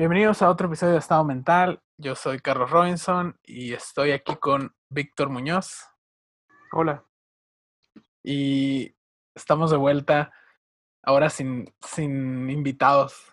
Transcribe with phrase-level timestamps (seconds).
[0.00, 1.82] Bienvenidos a otro episodio de Estado Mental.
[1.98, 5.88] Yo soy Carlos Robinson y estoy aquí con Víctor Muñoz.
[6.72, 7.04] Hola.
[8.22, 8.96] Y
[9.34, 10.32] estamos de vuelta
[11.02, 13.30] ahora sin, sin invitados.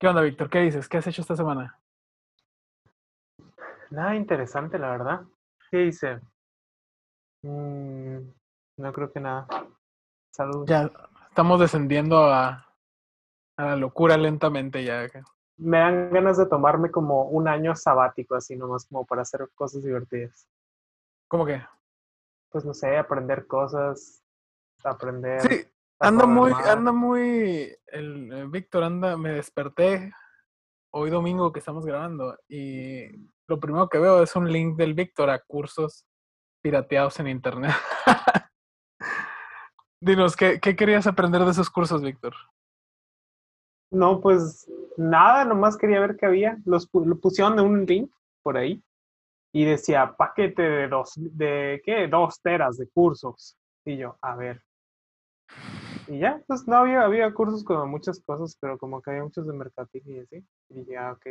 [0.00, 0.48] ¿Qué onda, Víctor?
[0.48, 0.88] ¿Qué dices?
[0.88, 1.78] ¿Qué has hecho esta semana?
[3.90, 5.20] Nada interesante, la verdad.
[5.70, 6.20] ¿Qué hice?
[7.42, 8.20] Mm,
[8.78, 9.46] no creo que nada.
[10.30, 10.66] Saludos.
[10.66, 10.90] Ya
[11.28, 12.74] estamos descendiendo a,
[13.58, 15.06] a la locura lentamente ya.
[15.58, 19.84] Me dan ganas de tomarme como un año sabático, así nomás como para hacer cosas
[19.84, 20.48] divertidas.
[21.28, 21.62] ¿Cómo que?
[22.48, 24.24] Pues no sé, aprender cosas,
[24.82, 25.42] aprender.
[25.42, 30.12] Sí, anda muy, anda muy, el, el Víctor anda, me desperté
[30.92, 33.06] hoy domingo que estamos grabando y
[33.46, 36.06] lo primero que veo es un link del Víctor a cursos
[36.62, 37.72] pirateados en internet.
[40.02, 42.34] Dinos, ¿qué, ¿qué querías aprender de esos cursos, Víctor?
[43.92, 46.58] No, pues nada, nomás quería ver qué había.
[46.64, 48.10] Los lo pusieron en un link
[48.42, 48.82] por ahí
[49.52, 53.56] y decía paquete de dos, de qué, dos teras de cursos.
[53.84, 54.62] Y yo, a ver.
[56.06, 59.46] Y ya, pues no había, había cursos como muchas cosas, pero como que había muchos
[59.46, 60.44] de mercadillo y así.
[60.68, 61.26] Y dije, ah, ok.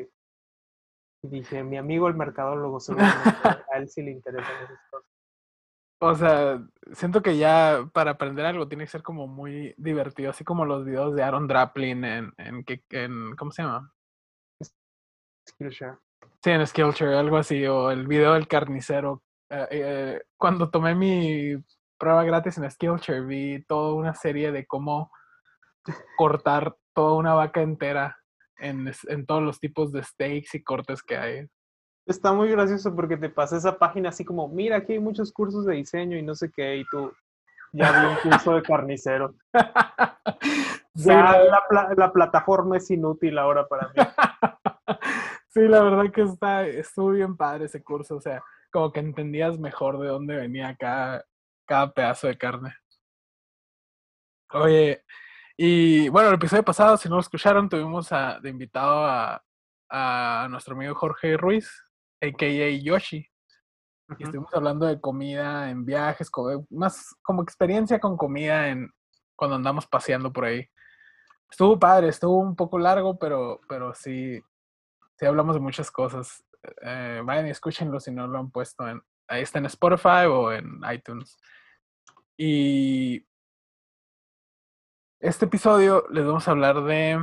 [1.23, 5.09] Y dije, mi amigo el mercadólogo, seguramente a él sí le interesan esas cosas.
[6.01, 10.45] O sea, siento que ya para aprender algo tiene que ser como muy divertido, así
[10.45, 13.93] como los videos de Aaron Draplin en, en, en ¿cómo se llama?
[15.49, 15.97] Skillshare.
[16.41, 19.23] Sí, en Skillshare, algo así, o el video del carnicero.
[19.49, 21.55] Eh, eh, cuando tomé mi
[21.99, 25.11] prueba gratis en Skillshare, vi toda una serie de cómo
[26.17, 28.17] cortar toda una vaca entera
[28.57, 31.47] en, en todos los tipos de steaks y cortes que hay.
[32.05, 35.65] Está muy gracioso porque te pasa esa página así como, mira, aquí hay muchos cursos
[35.65, 37.11] de diseño y no sé qué, y tú
[37.71, 39.35] ya vi un curso de carnicero.
[40.95, 43.93] ya la, la, plataforma es inútil ahora para mí.
[45.49, 49.59] sí, la verdad que está, estuvo bien padre ese curso, o sea, como que entendías
[49.59, 51.23] mejor de dónde venía cada,
[51.69, 52.75] cada pedazo de carne.
[54.53, 55.05] Oye,
[55.55, 59.43] y bueno, el episodio pasado, si no lo escucharon, tuvimos a, de invitado a,
[59.87, 61.69] a nuestro amigo Jorge Ruiz,
[62.21, 62.69] a.k.a.
[62.81, 63.29] Yoshi.
[64.17, 66.31] Y estuvimos hablando de comida en viajes,
[66.71, 68.89] más como experiencia con comida en
[69.35, 70.67] cuando andamos paseando por ahí.
[71.51, 74.41] Estuvo padre, estuvo un poco largo, pero, pero sí,
[75.19, 76.43] sí hablamos de muchas cosas.
[76.81, 80.51] Eh, vayan y escúchenlo si no lo han puesto en, ahí está en Spotify o
[80.51, 81.37] en iTunes.
[82.41, 83.27] Y
[85.19, 87.21] este episodio les vamos a hablar de,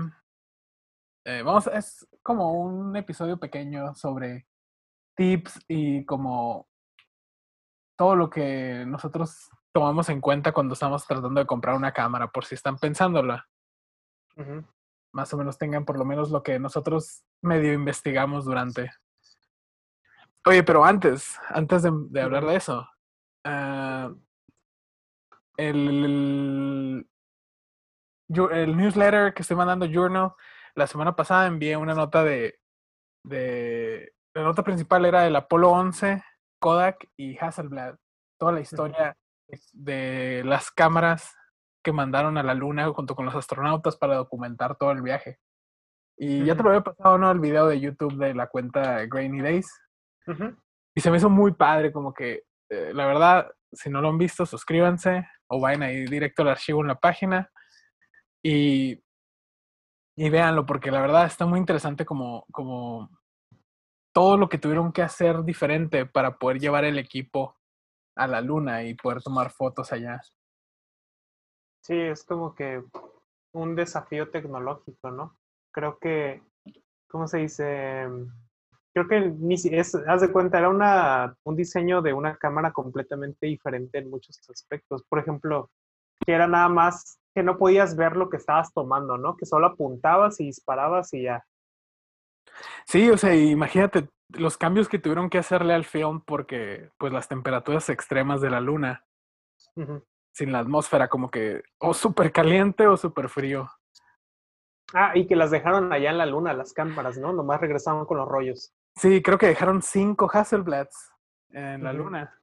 [1.24, 4.46] eh, vamos, es como un episodio pequeño sobre
[5.16, 6.68] tips y como
[7.96, 12.44] todo lo que nosotros tomamos en cuenta cuando estamos tratando de comprar una cámara, por
[12.44, 13.48] si están pensándola.
[15.14, 18.92] Más o menos tengan por lo menos lo que nosotros medio investigamos durante.
[20.44, 22.86] Oye, pero antes, antes de, de hablar de eso,
[23.46, 24.25] uh,
[25.56, 27.08] el, el,
[28.50, 30.32] el, newsletter que estoy mandando Journal,
[30.74, 32.58] la semana pasada envié una nota de,
[33.24, 36.22] de la nota principal era el Apolo 11,
[36.60, 37.96] Kodak y Hasselblad.
[38.38, 39.16] Toda la historia
[39.72, 41.34] de las cámaras
[41.82, 45.38] que mandaron a la luna junto con los astronautas para documentar todo el viaje.
[46.18, 47.30] Y ya te lo había pasado, ¿no?
[47.30, 49.70] El video de YouTube de la cuenta Grainy Days.
[50.94, 54.18] Y se me hizo muy padre, como que, eh, la verdad, si no lo han
[54.18, 57.50] visto, suscríbanse o vayan ahí directo al archivo en la página
[58.42, 59.02] y,
[60.16, 63.10] y véanlo, porque la verdad está muy interesante como, como
[64.12, 67.56] todo lo que tuvieron que hacer diferente para poder llevar el equipo
[68.16, 70.20] a la luna y poder tomar fotos allá.
[71.82, 72.82] Sí, es como que
[73.52, 75.38] un desafío tecnológico, ¿no?
[75.70, 76.42] Creo que,
[77.08, 78.06] ¿cómo se dice?
[78.96, 83.46] Creo que ni es, haz de cuenta, era una, un diseño de una cámara completamente
[83.46, 85.04] diferente en muchos aspectos.
[85.06, 85.70] Por ejemplo,
[86.24, 89.36] que era nada más que no podías ver lo que estabas tomando, ¿no?
[89.36, 91.44] Que solo apuntabas y disparabas y ya.
[92.86, 97.28] Sí, o sea, imagínate los cambios que tuvieron que hacerle al film porque, pues, las
[97.28, 99.04] temperaturas extremas de la luna,
[100.32, 103.68] sin la atmósfera, como que o súper caliente o súper frío.
[104.94, 107.34] Ah, y que las dejaron allá en la luna, las cámaras, ¿no?
[107.34, 108.72] Nomás regresaban con los rollos.
[108.96, 111.12] Sí, creo que dejaron cinco Hasselblads
[111.50, 112.40] en la luna.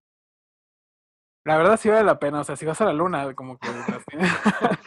[1.45, 3.67] La verdad sí vale la pena, o sea, si vas a la luna, como que
[3.67, 4.31] las tienes,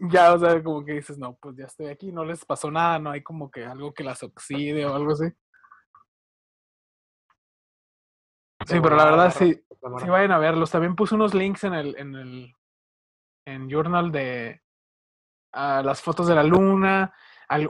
[0.00, 2.98] ya, o sea, como que dices, no, pues ya estoy aquí, no les pasó nada,
[2.98, 5.26] no hay como que algo que las oxide o algo así.
[8.66, 10.70] Sí, pero la verdad sí, sí vayan a verlos.
[10.70, 12.54] También puse unos links en el, en el,
[13.46, 14.60] en Journal de
[15.54, 17.14] las fotos de la luna,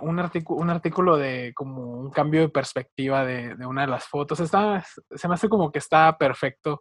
[0.01, 4.07] un, artículo, un artículo de como un cambio de perspectiva de, de, una de las
[4.07, 4.41] fotos.
[4.41, 6.81] Está, se me hace como que está perfecto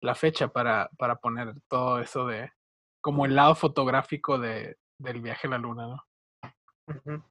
[0.00, 2.52] la fecha para, para poner todo eso de
[3.00, 7.24] como el lado fotográfico de, del viaje a la luna, ¿no?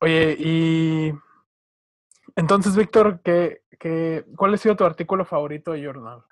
[0.00, 1.12] Oye, y
[2.36, 6.22] entonces, Víctor, ¿qué, qué, ¿cuál ha sido tu artículo favorito de Journal?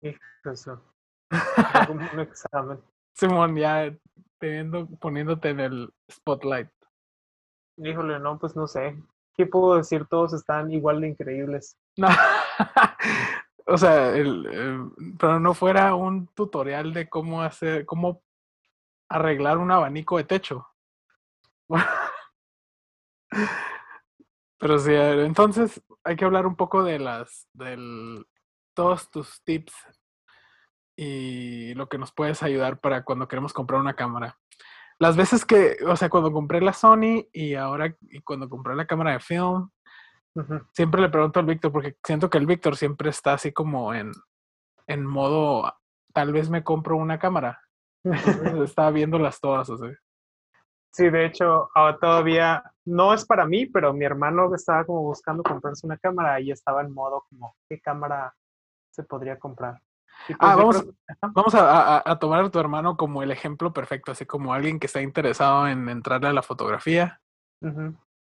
[0.00, 0.82] Eso.
[1.90, 2.80] un examen.
[3.12, 3.94] Simón, ya
[4.38, 6.70] teniendo, poniéndote en el spotlight.
[7.76, 8.96] Híjole, no, pues no sé.
[9.34, 10.06] ¿Qué puedo decir?
[10.06, 11.78] Todos están igual de increíbles.
[13.66, 18.22] o sea, el, pero no fuera un tutorial de cómo hacer, cómo
[19.08, 20.66] arreglar un abanico de techo.
[24.58, 28.26] pero sí, entonces hay que hablar un poco de las, del,
[28.74, 29.74] todos tus tips
[31.00, 34.36] y lo que nos puedes ayudar para cuando queremos comprar una cámara.
[34.98, 38.88] Las veces que, o sea, cuando compré la Sony y ahora y cuando compré la
[38.88, 39.70] cámara de film,
[40.72, 44.10] siempre le pregunto al Víctor, porque siento que el Víctor siempre está así como en,
[44.88, 45.72] en modo,
[46.12, 47.60] tal vez me compro una cámara.
[48.64, 49.94] está viéndolas todas, así.
[50.90, 51.68] Sí, de hecho,
[52.00, 56.50] todavía no es para mí, pero mi hermano estaba como buscando comprarse una cámara y
[56.50, 58.34] estaba en modo como, ¿qué cámara
[58.90, 59.80] se podría comprar?
[60.26, 60.86] Pues ah, vamos,
[61.32, 65.00] vamos a, tomar a tu hermano como el ejemplo perfecto, así como alguien que está
[65.00, 67.20] interesado en entrarle a la fotografía.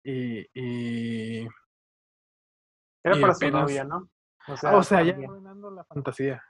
[0.03, 1.49] y, y,
[3.03, 4.09] Era para su novia, ¿no?
[4.47, 6.43] O sea, o sea ya arruinando la fantasía.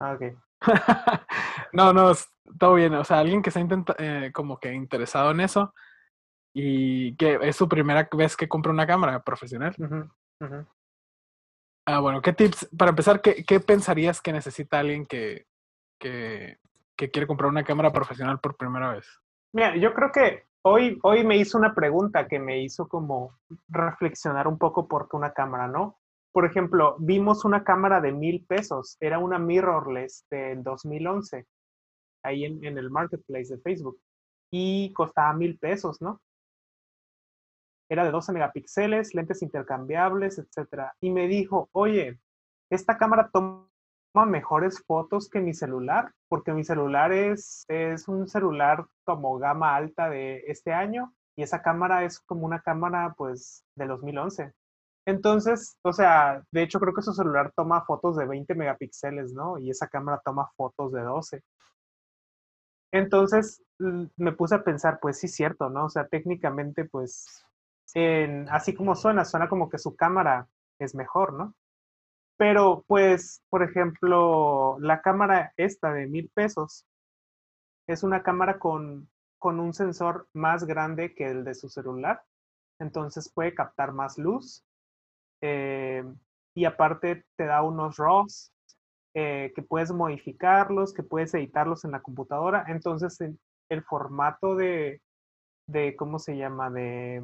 [0.00, 0.22] Ah, ok.
[1.72, 2.12] no, no,
[2.58, 2.94] todo bien.
[2.94, 3.60] O sea, alguien que está
[3.98, 5.74] eh, como que interesado en eso
[6.54, 9.74] y que es su primera vez que compra una cámara profesional.
[11.86, 12.68] Ah, bueno, ¿qué tips?
[12.76, 15.46] Para empezar, ¿qué, qué pensarías que necesita alguien que,
[15.98, 16.58] que,
[16.96, 19.06] que, quiere comprar una cámara profesional por primera vez?
[19.52, 23.36] Mira, yo creo que hoy, hoy me hizo una pregunta que me hizo como
[23.68, 25.98] reflexionar un poco por qué una cámara, ¿no?
[26.32, 31.46] Por ejemplo, vimos una cámara de mil pesos, era una mirrorless del 2011,
[32.22, 33.98] ahí en, en el marketplace de Facebook,
[34.52, 36.20] y costaba mil pesos, ¿no?
[37.92, 40.92] Era de 12 megapíxeles, lentes intercambiables, etc.
[41.00, 42.18] Y me dijo, oye,
[42.70, 43.68] esta cámara toma
[44.26, 50.08] mejores fotos que mi celular, porque mi celular es, es un celular como gama alta
[50.08, 54.54] de este año y esa cámara es como una cámara pues de 2011.
[55.04, 59.58] Entonces, o sea, de hecho creo que su celular toma fotos de 20 megapíxeles, ¿no?
[59.58, 61.42] Y esa cámara toma fotos de 12.
[62.90, 63.62] Entonces
[64.16, 65.86] me puse a pensar, pues sí, cierto, ¿no?
[65.86, 67.44] O sea, técnicamente, pues
[68.50, 70.48] así como suena, suena como que su cámara
[70.78, 71.54] es mejor, ¿no?
[72.36, 76.86] Pero pues, por ejemplo, la cámara esta de mil pesos
[77.86, 79.08] es una cámara con,
[79.38, 82.22] con un sensor más grande que el de su celular,
[82.78, 84.64] entonces puede captar más luz
[85.40, 86.04] eh,
[86.54, 88.52] y aparte te da unos RAWs
[89.14, 93.18] eh, que puedes modificarlos, que puedes editarlos en la computadora, entonces
[93.68, 95.02] el formato de,
[95.66, 96.70] de, ¿cómo se llama?
[96.70, 97.20] De,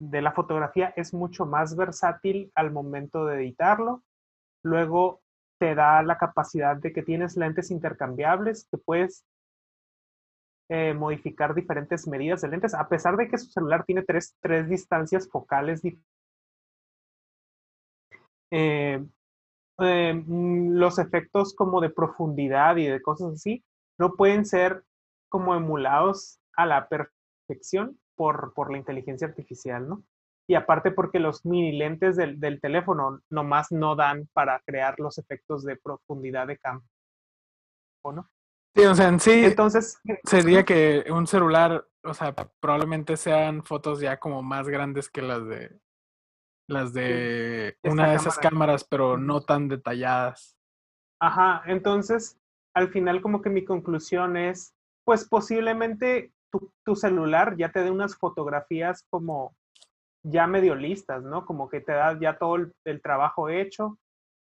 [0.00, 4.02] de la fotografía es mucho más versátil al momento de editarlo.
[4.64, 5.20] Luego
[5.58, 9.24] te da la capacidad de que tienes lentes intercambiables, que puedes
[10.70, 14.68] eh, modificar diferentes medidas de lentes, a pesar de que su celular tiene tres, tres
[14.68, 15.82] distancias focales
[18.52, 19.04] eh,
[19.80, 23.64] eh, mm, los efectos como de profundidad y de cosas así
[23.98, 24.82] no pueden ser
[25.28, 30.04] como emulados a la perfección por, por la inteligencia artificial, ¿no?
[30.46, 35.16] Y aparte porque los mini lentes del, del teléfono nomás no dan para crear los
[35.16, 36.84] efectos de profundidad de campo,
[38.12, 38.28] ¿no?
[38.76, 44.00] Sí, o sea, en sí Entonces, sería que un celular, o sea, probablemente sean fotos
[44.00, 45.80] ya como más grandes que las de
[46.68, 50.58] las de una de esas cámaras, pero no tan detalladas.
[51.22, 52.38] Ajá, entonces
[52.74, 54.74] al final como que mi conclusión es,
[55.06, 59.54] pues posiblemente tu, celular ya te dé unas fotografías como
[60.22, 61.46] ya medio listas, ¿no?
[61.46, 63.98] Como que te da ya todo el, trabajo hecho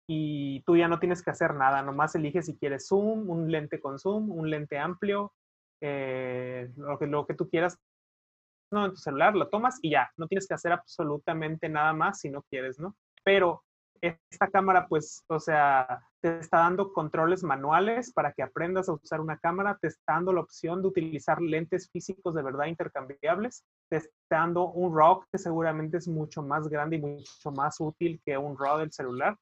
[0.09, 3.81] y tú ya no tienes que hacer nada, nomás eliges si quieres zoom, un lente
[3.81, 5.33] con zoom, un lente amplio,
[5.81, 7.79] eh, lo, que, lo que tú quieras.
[8.73, 12.21] No, en tu celular lo tomas y ya, no tienes que hacer absolutamente nada más
[12.21, 12.97] si no quieres, ¿no?
[13.23, 13.63] Pero
[14.01, 19.21] esta cámara, pues, o sea, te está dando controles manuales para que aprendas a usar
[19.21, 23.97] una cámara, te está dando la opción de utilizar lentes físicos de verdad intercambiables, te
[23.97, 28.39] está dando un RAW que seguramente es mucho más grande y mucho más útil que
[28.39, 29.37] un RAW del celular.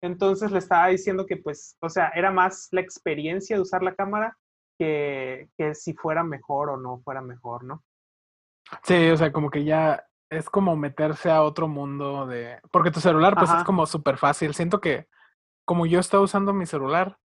[0.00, 3.96] Entonces le estaba diciendo que pues, o sea, era más la experiencia de usar la
[3.96, 4.38] cámara
[4.78, 7.82] que, que si fuera mejor o no fuera mejor, ¿no?
[8.84, 12.60] Sí, o sea, como que ya es como meterse a otro mundo de...
[12.70, 14.54] Porque tu celular pues es como súper fácil.
[14.54, 15.08] Siento que
[15.64, 17.18] como yo estaba usando mi celular,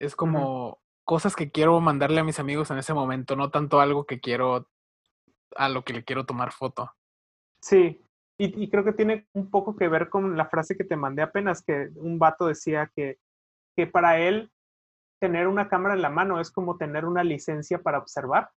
[0.00, 4.04] es como cosas que quiero mandarle a mis amigos en ese momento, no tanto algo
[4.04, 4.68] que quiero,
[5.56, 6.92] a lo que le quiero tomar foto.
[7.62, 8.04] Sí,
[8.40, 11.62] y, creo que tiene un poco que ver con la frase que te mandé apenas,
[11.62, 13.18] que un vato decía que,
[13.76, 14.52] que para él
[15.20, 18.50] tener una cámara en la mano es como tener una licencia para observar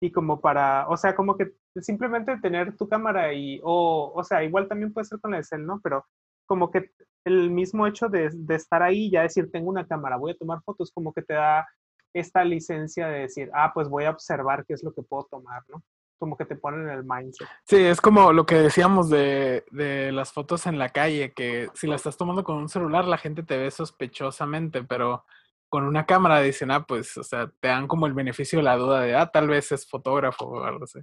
[0.00, 1.52] y como para, o sea, como que
[1.82, 5.44] simplemente tener tu cámara y, o, o sea, igual también puede ser con la de
[5.44, 5.80] cel, ¿no?
[5.82, 6.06] Pero
[6.48, 6.90] como que
[7.24, 10.60] el mismo hecho de, estar ahí, y ya decir, tengo una cámara, voy a tomar
[10.64, 11.68] fotos, como que te da
[12.14, 15.62] esta licencia de decir, ah, pues voy a observar qué es lo que puedo tomar,
[15.68, 15.82] ¿no?
[16.18, 17.46] Como que te ponen en el mindset.
[17.64, 21.86] Sí, es como lo que decíamos de, de las fotos en la calle, que si
[21.86, 25.24] la estás tomando con un celular, la gente te ve sospechosamente, pero
[25.68, 28.76] con una cámara dicen, ah, pues, o sea, te dan como el beneficio de la
[28.76, 31.00] duda de, ah, tal vez es fotógrafo o algo así.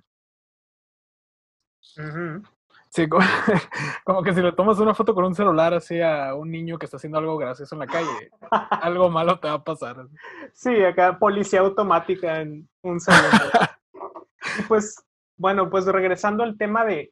[2.95, 3.09] Sí,
[4.05, 6.85] como, que si le tomas una foto con un celular así a un niño que
[6.85, 8.31] está haciendo algo gracioso en la calle,
[8.71, 10.07] algo malo te va a pasar.
[10.53, 13.27] Sí, acá policía automática en un segundo.
[14.69, 14.95] pues,
[15.35, 17.11] bueno, pues regresando al tema de,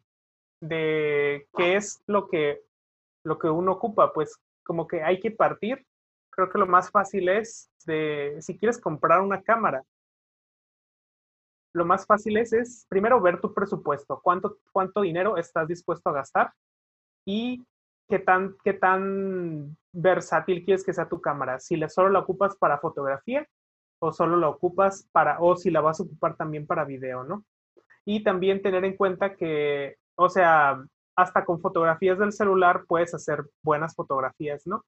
[0.61, 2.61] de qué es lo que,
[3.25, 5.85] lo que uno ocupa, pues como que hay que partir.
[6.29, 9.83] Creo que lo más fácil es de, si quieres comprar una cámara,
[11.73, 16.13] lo más fácil es, es primero ver tu presupuesto, cuánto, cuánto dinero estás dispuesto a
[16.13, 16.53] gastar
[17.25, 17.65] y
[18.07, 21.59] qué tan, qué tan versátil quieres que sea tu cámara.
[21.59, 23.47] Si la, solo la ocupas para fotografía
[23.99, 27.43] o solo la ocupas para, o si la vas a ocupar también para video, ¿no?
[28.05, 30.83] Y también tener en cuenta que, o sea,
[31.15, 34.83] hasta con fotografías del celular puedes hacer buenas fotografías, ¿no?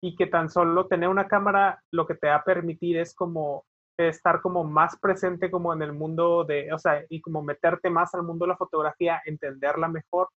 [0.00, 3.64] Y que tan solo tener una cámara lo que te va a permitir es como
[4.08, 8.14] estar como más presente como en el mundo de, o sea, y como meterte más
[8.14, 10.28] al mundo de la fotografía, entenderla mejor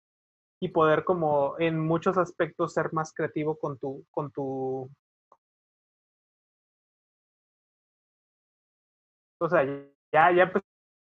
[0.61, 4.89] y poder como en muchos aspectos ser más creativo con tu, con tu,
[9.41, 9.65] o sea,
[10.13, 10.53] ya, ya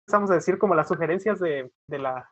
[0.04, 2.28] empezamos a decir como las sugerencias de, de la,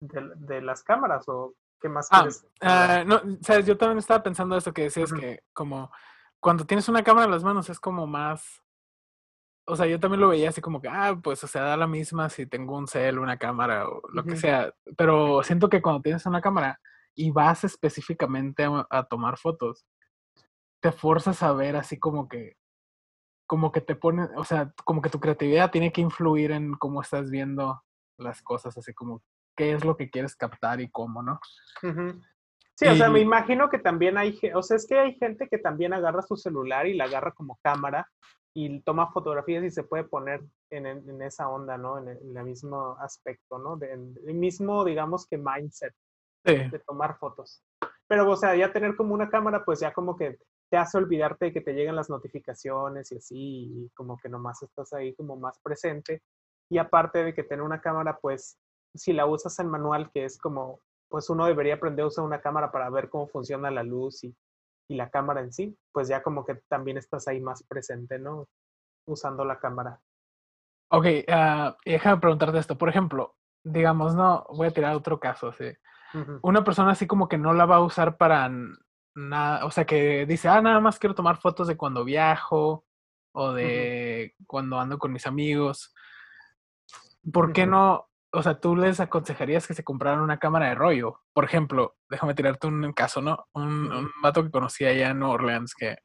[0.00, 2.26] de, las cámaras o qué más ah,
[2.62, 5.90] ah, no, sabes, yo también estaba pensando eso que decías que como
[6.40, 8.62] cuando tienes una cámara en las manos es como más
[9.68, 11.88] o sea, yo también lo veía así como que, ah, pues, o sea, da la
[11.88, 14.72] misma si tengo un cel, una cámara o lo que sea.
[14.96, 16.80] Pero siento que cuando tienes una cámara
[17.16, 19.84] y vas específicamente a, tomar fotos,
[20.80, 22.56] te fuerzas a ver así como que,
[23.46, 27.02] como que te pone, o sea, como que tu creatividad tiene que influir en cómo
[27.02, 27.82] estás viendo
[28.18, 29.22] las cosas, así como
[29.56, 31.40] qué es lo que quieres captar y cómo, ¿no?
[32.76, 35.58] Sí, o sea, me imagino que también hay, o sea, es que hay gente que
[35.58, 38.06] también agarra su celular y la agarra como cámara
[38.58, 41.98] y toma fotografías y se puede poner en, en esa onda, ¿no?
[41.98, 43.76] En el, mismo aspecto, ¿no?
[43.76, 45.94] De, el mismo, digamos que mindset
[46.42, 47.62] de tomar fotos.
[48.06, 50.38] Pero, o sea, ya tener como una cámara, pues ya como que
[50.70, 54.62] te hace olvidarte de que te lleguen las notificaciones y así, y como que nomás
[54.62, 56.22] estás ahí como más presente.
[56.70, 58.56] Y aparte de que tener una cámara, pues
[58.94, 62.40] si la usas en manual, que es como, pues uno debería aprender a usar una
[62.40, 64.34] cámara para ver cómo funciona la luz y
[64.88, 68.48] y la cámara en sí, pues ya como que también estás ahí más presente, ¿no?
[69.06, 70.00] Usando la cámara.
[70.90, 72.78] Ok, uh, déjame preguntarte esto.
[72.78, 75.72] Por ejemplo, digamos, no, voy a tirar otro caso, sí.
[76.42, 78.50] Una persona así como que no la va a usar para
[79.14, 82.86] nada, o sea, que dice, ah, nada más quiero tomar fotos de cuando viajo
[83.32, 85.94] o de cuando ando con mis amigos.
[87.30, 88.08] ¿Por qué no?
[88.32, 91.22] O sea, tú les aconsejarías que se compraran una cámara de rollo.
[91.32, 93.46] Por ejemplo, déjame tirarte un caso, ¿no?
[93.54, 95.96] Un, un vato que conocí allá en New Orleans que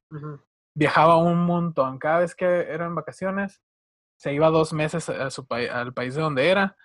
[0.76, 2.00] viajaba un montón.
[2.00, 3.62] Cada vez que eran vacaciones,
[4.18, 6.76] se iba dos meses a su al país de donde era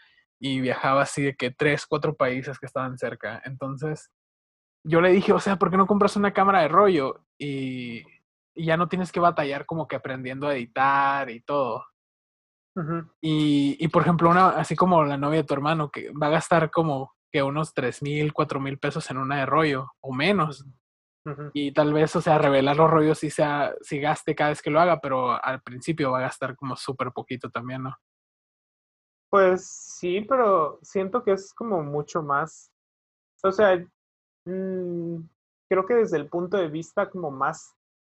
[0.40, 3.40] y viajaba así de que tres, cuatro países que estaban cerca.
[3.44, 4.10] Entonces,
[4.84, 7.24] yo le dije, o sea, ¿por qué no compras una cámara de rollo?
[7.38, 8.04] Y,
[8.54, 11.84] y ya no tienes que batallar como que aprendiendo a editar y todo
[13.20, 16.30] y, y, por ejemplo, una, así como la novia de tu hermano, que va a
[16.30, 20.66] gastar como que unos tres mil, cuatro mil pesos en una de rollo o menos.
[21.54, 24.70] Y tal vez, o sea, revelar los rollos sí, sea, sí gaste cada vez que
[24.70, 27.96] lo haga, pero al principio va a gastar como súper poquito también, ¿no?
[29.28, 29.66] Pues
[29.98, 32.70] sí, pero siento que es como mucho más.
[33.42, 33.76] O sea,
[34.44, 35.16] mm,
[35.68, 37.74] creo que desde el punto de vista como más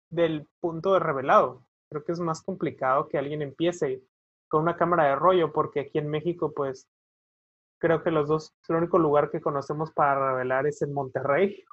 [0.09, 1.65] del punto de revelado.
[1.89, 4.03] Creo que es más complicado que alguien empiece
[4.47, 6.87] con una cámara de rollo, porque aquí en México, pues,
[7.79, 11.63] creo que los dos, el único lugar que conocemos para revelar es en Monterrey,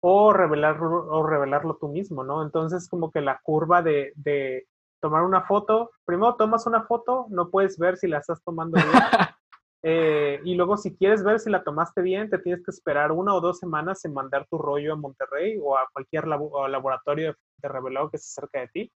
[0.00, 2.42] o revelarlo, o revelarlo tú mismo, ¿no?
[2.42, 4.66] Entonces, como que la curva de, de
[5.00, 8.88] tomar una foto, primero tomas una foto, no puedes ver si la estás tomando bien.
[9.84, 13.32] Eh, y luego, si quieres ver si la tomaste bien, te tienes que esperar una
[13.32, 18.10] o dos semanas en mandar tu rollo a Monterrey o a cualquier laboratorio de revelado
[18.10, 18.92] que esté cerca de ti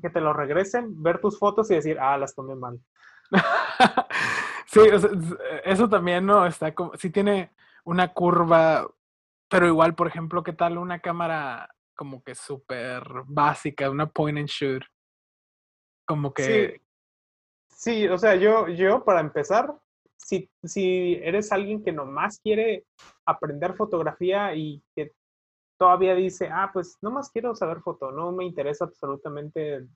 [0.00, 2.80] que te lo regresen, ver tus fotos y decir, ah, las tomé mal.
[4.66, 4.80] sí,
[5.64, 7.52] eso también no está como, sí tiene
[7.84, 8.86] una curva,
[9.48, 14.48] pero igual, por ejemplo, ¿qué tal una cámara como que súper básica, una point and
[14.48, 14.82] shoot?
[16.06, 16.80] Como que...
[17.68, 19.74] Sí, sí o sea, yo, yo para empezar,
[20.16, 22.84] si, si eres alguien que nomás quiere
[23.26, 25.12] aprender fotografía y que
[25.78, 29.86] todavía dice, ah, pues nomás quiero saber foto, no me interesa absolutamente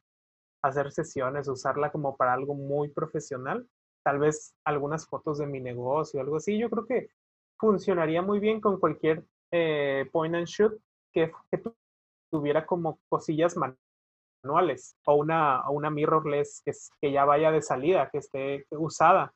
[0.62, 3.68] hacer sesiones, usarla como para algo muy profesional,
[4.04, 7.10] tal vez algunas fotos de mi negocio, algo así, yo creo que
[7.58, 10.80] funcionaría muy bien con cualquier eh, point and shoot
[11.12, 11.32] que,
[12.30, 18.10] tuviera como cosillas manuales o una, o una mirrorless que, que ya vaya de salida,
[18.10, 19.32] que esté usada.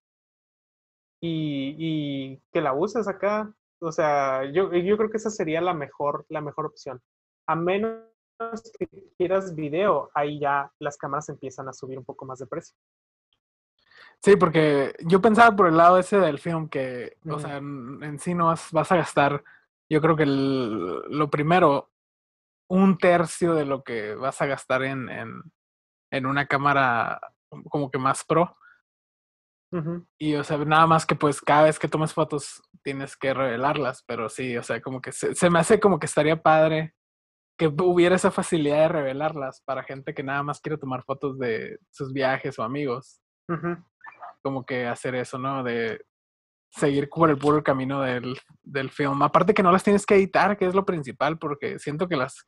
[1.22, 3.50] Y, y que la uses acá
[3.82, 7.00] o sea, yo, yo creo que esa sería la mejor, la mejor opción.
[7.46, 8.02] A menos
[8.78, 12.76] que quieras video, ahí ya las cámaras empiezan a subir un poco más de precio.
[14.20, 18.34] Sí, porque yo pensaba por el lado ese del film que, o sea, en, sí
[18.34, 19.42] no vas, vas, a gastar,
[19.90, 21.90] yo creo que lo primero,
[22.68, 25.42] un tercio de lo que vas a gastar en, en,
[26.12, 27.20] en una cámara
[27.68, 28.56] como que más pro.
[30.18, 34.04] Y, o sea, nada más que pues cada vez que tomes fotos tienes que revelarlas,
[34.06, 36.94] pero sí, o sea, como que se, me hace como que estaría padre
[37.56, 41.78] que hubiera esa facilidad de revelarlas para gente que nada más quiere tomar fotos de
[41.90, 43.20] sus viajes o amigos.
[44.42, 45.62] Como que hacer eso, ¿no?
[45.62, 46.04] De
[46.70, 49.22] seguir por el puro camino del, del film.
[49.22, 52.46] Aparte que no las tienes que editar, que es lo principal, porque siento que las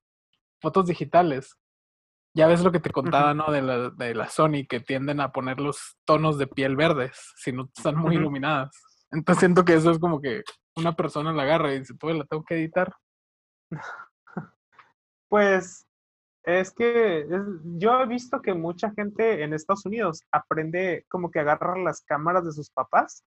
[0.61, 1.57] fotos digitales
[2.35, 3.51] ya ves lo que te contaba, ¿no?
[3.51, 7.53] De la, de la Sony, que tienden a poner los tonos de piel verdes, si
[7.53, 8.77] no están muy iluminadas.
[9.13, 10.43] Entonces siento que eso es como que
[10.77, 12.93] una persona la agarra y dice, pues la tengo que editar.
[15.27, 15.89] Pues
[16.45, 17.27] es que
[17.77, 22.45] yo he visto que mucha gente en Estados Unidos aprende como que agarra las cámaras
[22.45, 23.25] de sus papás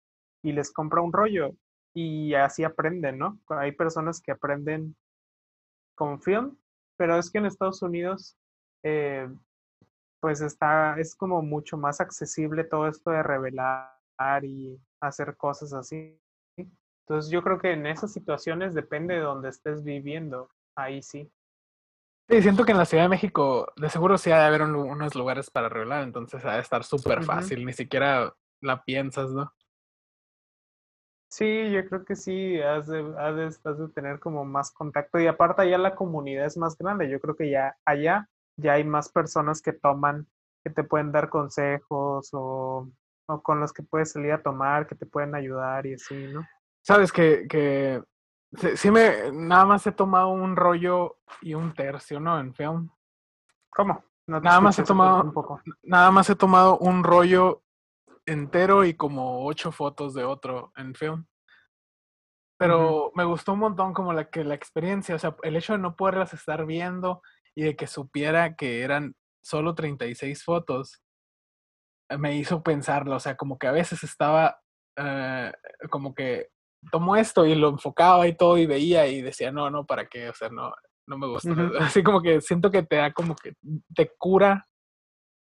[0.42, 1.52] y les compra un rollo
[1.94, 3.38] y así aprenden, ¿no?
[3.50, 4.96] Hay personas que aprenden
[5.94, 6.56] con film,
[6.96, 8.36] pero es que en Estados Unidos
[8.82, 9.28] eh,
[10.20, 13.90] pues está, es como mucho más accesible todo esto de revelar
[14.42, 16.16] y hacer cosas así.
[16.56, 21.30] Entonces yo creo que en esas situaciones depende de donde estés viviendo, ahí sí.
[22.28, 25.14] Sí, siento que en la Ciudad de México de seguro sí ha de haber unos
[25.16, 29.52] lugares para revelar, entonces ha de estar súper fácil, ni siquiera la piensas, ¿no?
[31.28, 35.18] Sí, yo creo que sí, has de, has de, has de tener como más contacto
[35.18, 38.84] y aparte allá la comunidad es más grande, yo creo que ya allá ya hay
[38.84, 40.26] más personas que toman,
[40.62, 42.88] que te pueden dar consejos o,
[43.26, 46.46] o con los que puedes salir a tomar, que te pueden ayudar y así, ¿no?
[46.82, 48.02] Sabes que, que
[48.76, 52.38] sí me, nada más he tomado un rollo y un tercio, ¿no?
[52.38, 52.90] En film.
[53.70, 54.04] ¿Cómo?
[54.26, 55.60] nada más he tomado, un poco.
[55.82, 57.62] nada más he tomado un rollo
[58.24, 61.26] entero y como ocho fotos de otro en film.
[62.56, 65.80] Pero me gustó un montón como la que la experiencia, o sea, el hecho de
[65.80, 67.22] no poderlas estar viendo
[67.54, 71.02] y de que supiera que eran solo 36 fotos,
[72.08, 74.60] eh, me hizo pensarlo, o sea, como que a veces estaba
[74.96, 75.52] eh,
[75.90, 76.50] como que
[76.90, 80.28] tomo esto y lo enfocaba y todo y veía y decía, no, no, ¿para qué?
[80.28, 80.72] O sea, no,
[81.06, 81.50] no me gusta.
[81.80, 83.54] Así como que siento que te da como que
[83.94, 84.68] te cura,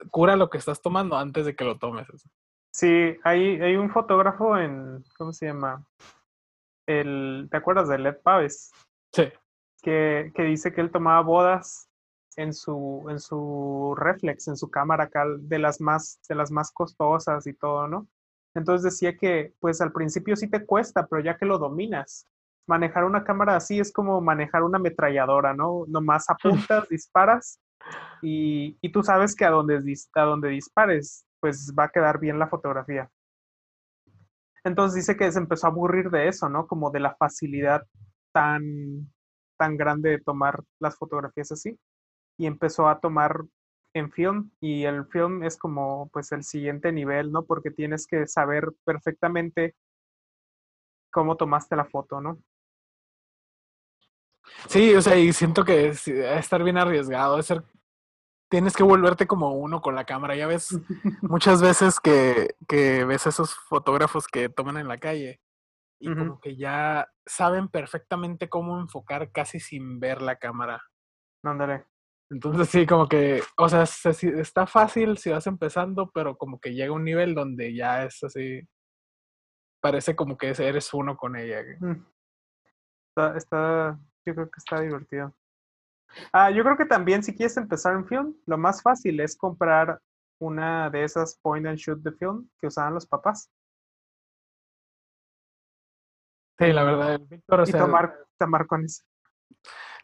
[0.10, 2.08] cura lo que estás tomando antes de que lo tomes.
[2.74, 5.86] Sí, hay, hay un fotógrafo en, ¿cómo se llama?
[6.88, 8.72] El, ¿Te acuerdas de Led Paves?
[9.14, 9.30] Sí.
[9.82, 11.91] Que, que dice que él tomaba bodas
[12.38, 16.72] en su, en su reflex, en su cámara acá, de las más, de las más
[16.72, 18.08] costosas y todo, ¿no?
[18.54, 22.28] Entonces decía que, pues al principio sí te cuesta, pero ya que lo dominas,
[22.68, 25.86] manejar una cámara así es como manejar una ametralladora, ¿no?
[25.88, 27.60] Nomás apuntas, disparas
[28.22, 29.82] y, y tú sabes que a donde,
[30.16, 33.10] a donde dispares, pues va a quedar bien la fotografía.
[34.64, 36.68] Entonces dice que se empezó a aburrir de eso, ¿no?
[36.68, 37.84] Como de la facilidad
[38.32, 39.12] tan,
[39.58, 41.80] tan grande de tomar las fotografías así
[42.42, 43.46] y empezó a tomar
[43.94, 47.46] en film y el film es como pues el siguiente nivel, ¿no?
[47.46, 49.76] Porque tienes que saber perfectamente
[51.12, 52.42] cómo tomaste la foto, ¿no?
[54.68, 57.64] Sí, o sea, y siento que es, estar bien arriesgado, es ser,
[58.50, 60.36] tienes que volverte como uno con la cámara.
[60.36, 60.70] Ya ves
[61.22, 65.40] muchas veces que, que ves esos fotógrafos que toman en la calle
[66.00, 70.82] y como que ya saben perfectamente cómo enfocar casi sin ver la cámara.
[71.44, 71.86] Ándale.
[72.32, 76.94] Entonces sí, como que, o sea, está fácil si vas empezando, pero como que llega
[76.94, 78.62] un nivel donde ya es así,
[79.82, 81.62] parece como que eres uno con ella.
[81.82, 82.06] Mm.
[83.10, 85.36] Está, está, yo creo que está divertido.
[86.32, 90.00] Ah, yo creo que también si quieres empezar en film, lo más fácil es comprar
[90.40, 93.52] una de esas point and shoot de film que usaban los papás.
[96.58, 99.04] Sí, la verdad, Víctor, y tomar, tomar con eso.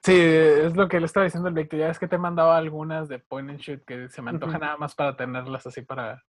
[0.03, 1.79] Sí, es lo que le estaba diciendo el Víctor.
[1.79, 4.57] Ya es que te he mandado algunas de point and shoot que se me antoja
[4.57, 6.23] nada más para tenerlas así para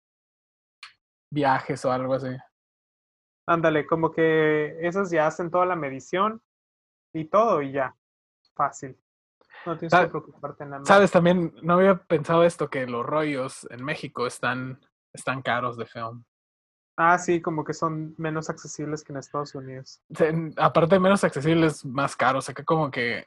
[1.31, 2.37] viajes o algo así.
[3.47, 6.43] Ándale, como que esas ya hacen toda la medición
[7.15, 7.95] y todo y ya.
[8.55, 8.99] Fácil.
[9.65, 10.89] No tienes que preocuparte nada más.
[10.89, 14.81] Sabes, también no había pensado esto, que los rollos en México están,
[15.13, 16.25] están caros de film.
[16.97, 20.03] Ah, sí, como que son menos accesibles que en Estados Unidos.
[20.57, 22.45] aparte de menos accesibles, más caros.
[22.45, 23.27] O sea, que como que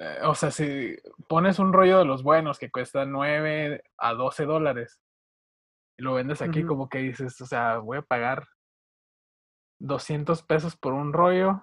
[0.00, 0.96] eh, o sea, si
[1.28, 4.98] pones un rollo de los buenos que cuesta 9 a 12 dólares
[5.98, 8.48] y lo vendes aquí, como que dices, o sea, voy a pagar
[9.78, 11.62] 200 pesos por un rollo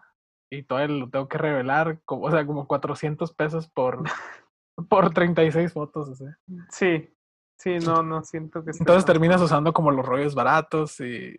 [0.52, 4.04] y todavía lo tengo que revelar, o sea, como 400 pesos por,
[4.88, 6.10] por 36 fotos.
[6.10, 6.38] O sea.
[6.70, 7.12] Sí,
[7.58, 8.70] sí, no, no siento que...
[8.80, 11.36] Entonces terminas usando como los rollos baratos y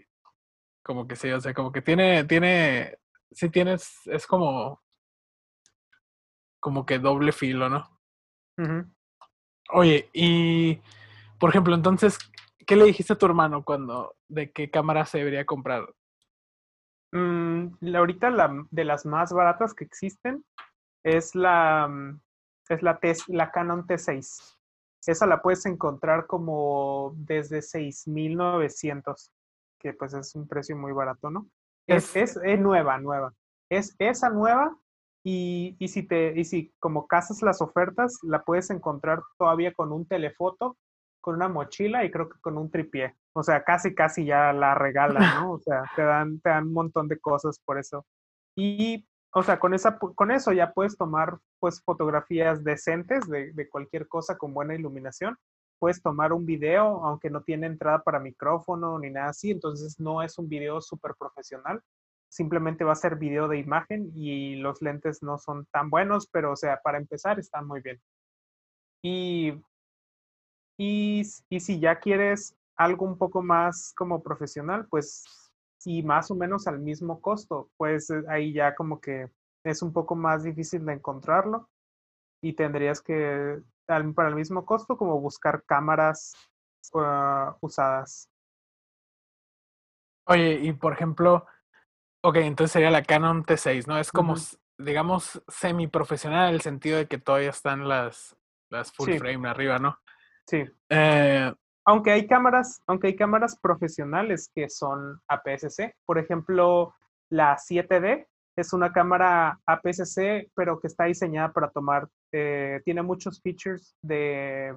[0.83, 2.99] como que sí, o sea, como que tiene, tiene,
[3.31, 4.83] sí tienes, es como
[6.61, 7.89] como que doble filo, ¿no?
[9.71, 10.81] Oye, y
[11.39, 12.19] por ejemplo, entonces,
[12.67, 15.87] ¿qué le dijiste a tu hermano cuando, de qué cámara se debería comprar?
[17.13, 20.45] Mm, ahorita la, de las más baratas que existen
[21.05, 22.21] es la, mm,
[22.69, 24.57] es la, la Canon T6.
[25.07, 29.33] Esa la puedes encontrar como desde 6,900,
[29.79, 31.49] que pues es un precio muy barato, ¿no?
[31.87, 33.33] Es, es, es nueva, nueva.
[33.71, 34.77] Es esa nueva
[35.25, 39.93] y, y, si te, y si como casas las ofertas, la puedes encontrar todavía con
[39.93, 40.77] un telefoto,
[41.21, 43.15] con una mochila y creo que con un tripié.
[43.35, 45.53] O sea, casi, casi ya la regalan, ¿no?
[45.53, 48.07] O sea, te dan, te dan un montón de cosas por eso.
[48.57, 53.69] Y, o sea, con, esa, con eso ya puedes tomar, pues, fotografías decentes de, de
[53.69, 55.37] cualquier cosa con buena iluminación.
[55.79, 60.23] Puedes tomar un video, aunque no tiene entrada para micrófono ni nada así, entonces no
[60.23, 61.81] es un video súper profesional,
[62.29, 66.53] simplemente va a ser video de imagen y los lentes no son tan buenos, pero
[66.53, 68.01] o sea, para empezar están muy bien.
[69.03, 69.53] Y,
[70.79, 75.25] y, y si ya quieres algo un poco más como profesional, pues
[75.85, 79.29] y más o menos al mismo costo, pues eh, ahí ya como que
[79.65, 81.69] es un poco más difícil de encontrarlo
[82.43, 86.35] y tendrías que, para el mismo costo, como buscar cámaras
[86.95, 88.31] ah, usadas.
[90.27, 91.47] Oye, y por ejemplo,
[92.21, 93.99] Ok, entonces sería la Canon T6, ¿no?
[93.99, 94.35] Es como,
[94.77, 98.37] digamos, semi-profesional en el sentido de que todavía están las,
[98.71, 99.99] las full frame arriba, ¿no?
[100.47, 100.65] Sí.
[100.89, 101.53] Eh,
[101.85, 106.95] aunque hay cámaras, aunque hay cámaras profesionales que son APS-C, por ejemplo,
[107.31, 108.27] la 7D
[108.57, 114.75] es una cámara APS-C, pero que está diseñada para tomar, eh, tiene muchos features de,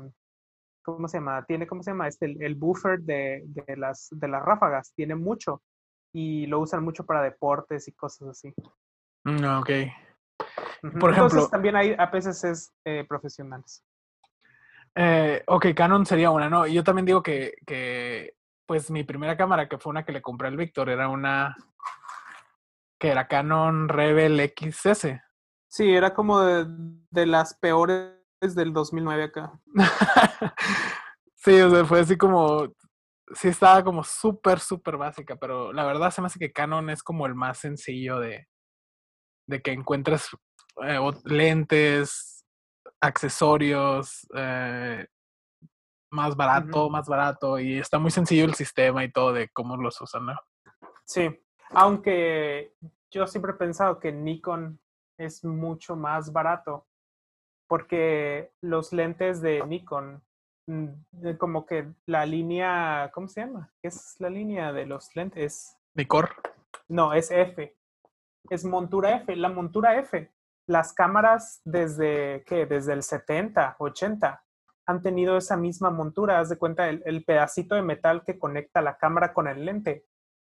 [0.84, 1.44] ¿cómo se llama?
[1.46, 2.08] Tiene, ¿cómo se llama?
[2.08, 5.64] Este, el, el buffer de, de, las, de las ráfagas, tiene mucho
[6.14, 8.54] y lo usan mucho para deportes y cosas así.
[9.24, 9.70] Mm, ok.
[11.00, 12.54] Por ejemplo, Entonces también hay APS-C
[12.86, 13.84] eh, profesionales.
[14.96, 16.68] Eh, ok, Canon sería una, ¿no?
[16.68, 18.34] Yo también digo que, que,
[18.66, 21.56] pues mi primera cámara, que fue una que le compré al Víctor, era una
[23.00, 25.20] que era Canon Rebel XS.
[25.68, 26.66] Sí, era como de,
[27.10, 29.60] de las peores del 2009 acá.
[31.36, 32.68] sí, o sea, fue así como
[33.34, 37.04] sí estaba como súper, súper básica, pero la verdad se me hace que Canon es
[37.04, 38.48] como el más sencillo de,
[39.48, 40.30] de que encuentres
[40.86, 42.46] eh, lentes,
[43.00, 45.06] accesorios, eh,
[46.12, 50.00] más barato, más barato, y está muy sencillo el sistema y todo de cómo los
[50.02, 50.36] usan, ¿no?
[51.06, 51.30] Sí,
[51.72, 52.74] aunque
[53.10, 54.80] yo siempre he pensado que Nikon
[55.18, 56.88] es mucho más barato,
[57.68, 60.22] porque los lentes de Nikon
[61.38, 63.72] como que la línea, ¿cómo se llama?
[63.82, 65.78] ¿Qué es la línea de los lentes?
[65.94, 66.30] Nicor.
[66.88, 67.76] No, es F.
[68.50, 69.36] Es montura F.
[69.36, 70.32] La montura F.
[70.68, 72.66] Las cámaras desde, ¿qué?
[72.66, 74.44] Desde el 70, 80
[74.88, 76.40] han tenido esa misma montura.
[76.40, 80.06] Haz de cuenta, el, el pedacito de metal que conecta la cámara con el lente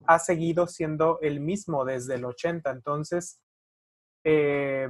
[0.07, 2.69] ha seguido siendo el mismo desde el 80.
[2.71, 3.41] Entonces,
[4.23, 4.89] eh,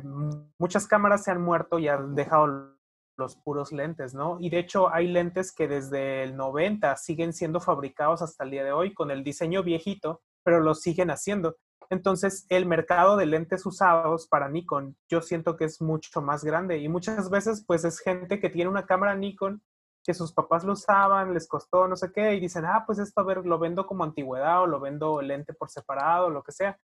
[0.57, 2.77] muchas cámaras se han muerto y han dejado
[3.21, 4.37] los puros lentes, ¿no?
[4.41, 8.63] Y de hecho hay lentes que desde el 90 siguen siendo fabricados hasta el día
[8.63, 11.55] de hoy con el diseño viejito, pero los siguen haciendo.
[11.91, 16.77] Entonces, el mercado de lentes usados para Nikon, yo siento que es mucho más grande
[16.77, 19.61] y muchas veces, pues es gente que tiene una cámara Nikon
[20.03, 23.21] que sus papás lo usaban, les costó no sé qué, y dicen, ah, pues esto,
[23.21, 26.79] a ver, lo vendo como antigüedad o lo vendo lente por separado, lo que sea.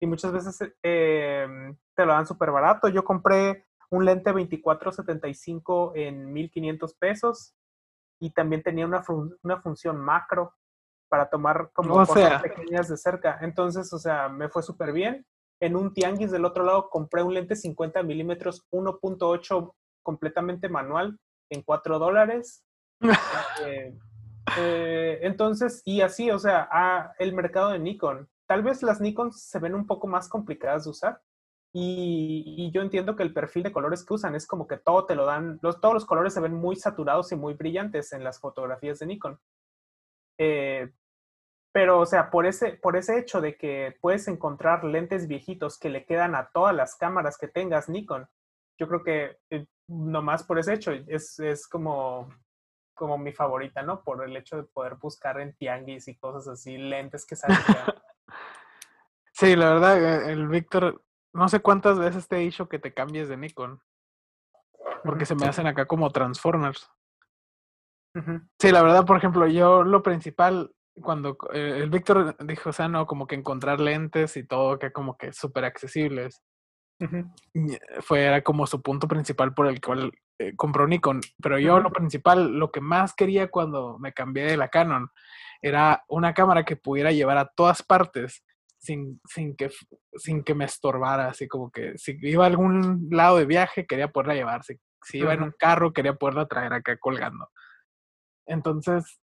[0.00, 1.46] Y muchas veces eh,
[1.94, 2.88] te lo dan súper barato.
[2.88, 7.54] Yo compré un lente 24-75 en 1500 pesos
[8.20, 9.02] y también tenía una,
[9.42, 10.54] una función macro
[11.08, 13.38] para tomar como cosas pequeñas de cerca.
[13.40, 15.26] Entonces, o sea, me fue súper bien.
[15.60, 21.18] En un tianguis del otro lado compré un lente 50 milímetros 1.8 completamente manual
[21.50, 22.64] en 4 dólares.
[23.66, 23.98] Eh,
[24.56, 28.28] eh, entonces, y así, o sea, el mercado de Nikon.
[28.46, 31.20] Tal vez las Nikon se ven un poco más complicadas de usar.
[31.72, 35.14] Y, yo entiendo que el perfil de colores que usan es como que todo te
[35.14, 38.98] lo dan, todos los colores se ven muy saturados y muy brillantes en las fotografías
[38.98, 39.40] de Nikon.
[40.38, 40.90] Eh,
[41.72, 45.90] pero, o sea, por ese, por ese hecho de que puedes encontrar lentes viejitos que
[45.90, 48.28] le quedan a todas las cámaras que tengas Nikon,
[48.76, 52.28] yo creo que eh, nomás por ese hecho es, es como,
[52.94, 54.02] como mi favorita, ¿no?
[54.02, 57.58] Por el hecho de poder buscar en tianguis y cosas así, lentes que salen.
[59.32, 61.02] sí, la verdad, eh, el Víctor,
[61.32, 63.80] no sé cuántas veces te he dicho que te cambies de Nikon.
[65.04, 66.90] Porque se me hacen acá como Transformers.
[68.58, 72.88] Sí, la verdad, por ejemplo, yo lo principal, cuando eh, el Víctor dijo, o sea,
[72.88, 76.42] no, como que encontrar lentes y todo, que como que súper accesibles.
[78.00, 81.20] Fue, era como su punto principal por el cual eh, compró Nikon.
[81.42, 85.08] Pero yo lo principal, lo que más quería cuando me cambié de la Canon,
[85.62, 88.44] era una cámara que pudiera llevar a todas partes
[88.80, 89.70] sin, sin, que,
[90.16, 94.08] sin que me estorbara, así como que si iba a algún lado de viaje, quería
[94.08, 94.64] poderla llevar.
[94.64, 97.48] Si, si iba en un carro, quería poderla traer acá colgando.
[98.46, 99.20] Entonces,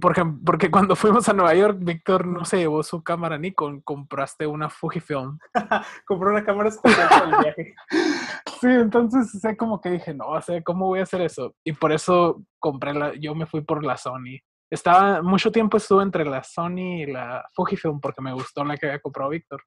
[0.00, 3.80] por ejemplo, porque cuando fuimos a Nueva York, Víctor no se llevó su cámara Nikon,
[3.80, 5.38] compraste una Fujifilm.
[6.06, 7.74] Compró una cámara especial para el viaje.
[8.60, 10.26] sí, entonces como que dije, no,
[10.64, 11.54] cómo voy a hacer eso.
[11.64, 14.38] Y por eso compré la, yo me fui por la Sony.
[14.70, 18.86] Estaba, mucho tiempo estuve entre la Sony y la Fujifilm porque me gustó la que
[18.86, 19.64] había comprado Víctor.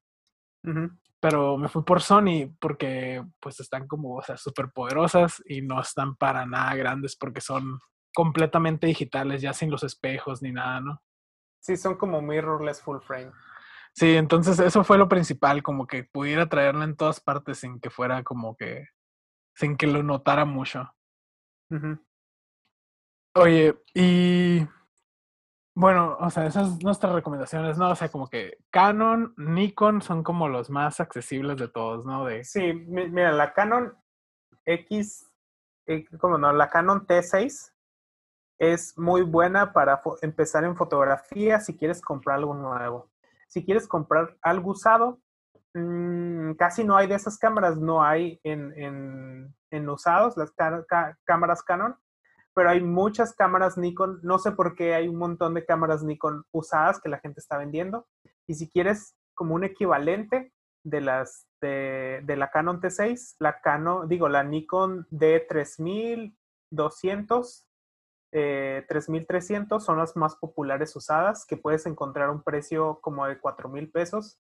[1.20, 5.82] Pero me fui por Sony porque pues están como, o sea, súper poderosas y no
[5.82, 7.80] están para nada grandes porque son
[8.14, 11.02] completamente digitales, ya sin los espejos ni nada, ¿no?
[11.60, 13.32] Sí, son como mirrorless full frame.
[13.94, 17.90] Sí, entonces eso fue lo principal, como que pudiera traerla en todas partes sin que
[17.90, 18.88] fuera como que,
[19.56, 20.94] sin que lo notara mucho.
[23.36, 24.68] Oye, y
[25.76, 27.90] bueno, o sea, esas son nuestras recomendaciones, ¿no?
[27.90, 32.26] O sea, como que Canon, Nikon son como los más accesibles de todos, ¿no?
[32.26, 32.44] De...
[32.44, 33.96] Sí, mira, la Canon
[34.66, 35.32] X,
[35.88, 36.54] eh, ¿cómo no?
[36.54, 37.74] La Canon T6
[38.60, 43.12] es muy buena para empezar en fotografía si quieres comprar algo nuevo.
[43.48, 45.20] Si quieres comprar algo usado,
[45.74, 50.54] mm, casi no hay de esas cámaras, no hay en, en, usados, las
[51.26, 51.96] cámaras Canon,
[52.54, 54.20] pero hay muchas cámaras Nikon.
[54.24, 57.58] No sé por qué hay un montón de cámaras Nikon usadas que la gente está
[57.58, 58.08] vendiendo.
[58.48, 60.52] Y si quieres como un equivalente
[60.84, 67.66] de las de, de la Canon T6, la Canon, digo, la Nikon D3200
[68.36, 73.92] eh, 3.300 son las más populares usadas, que puedes encontrar un precio como de 4.000
[73.92, 74.40] pesos,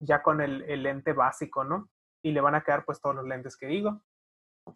[0.00, 1.90] ya con el, lente básico, ¿no?
[2.22, 4.00] Y le van a quedar pues todos los lentes que digo.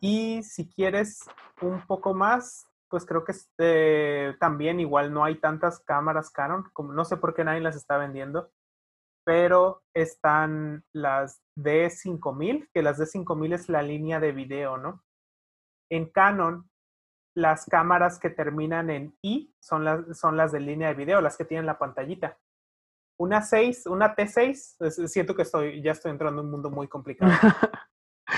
[0.00, 1.24] Y si quieres
[1.62, 6.92] un poco más, pues creo que este, también igual no hay tantas cámaras Canon, como
[6.92, 8.50] no sé por qué nadie las está vendiendo,
[9.24, 15.04] pero están las D5000, que las D5000 es la línea de video, ¿no?
[15.90, 16.68] En Canon
[17.36, 21.36] las cámaras que terminan en I son las, son las de línea de video, las
[21.36, 22.38] que tienen la pantallita.
[23.18, 27.30] Una 6, una T6, siento que estoy, ya estoy entrando en un mundo muy complicado.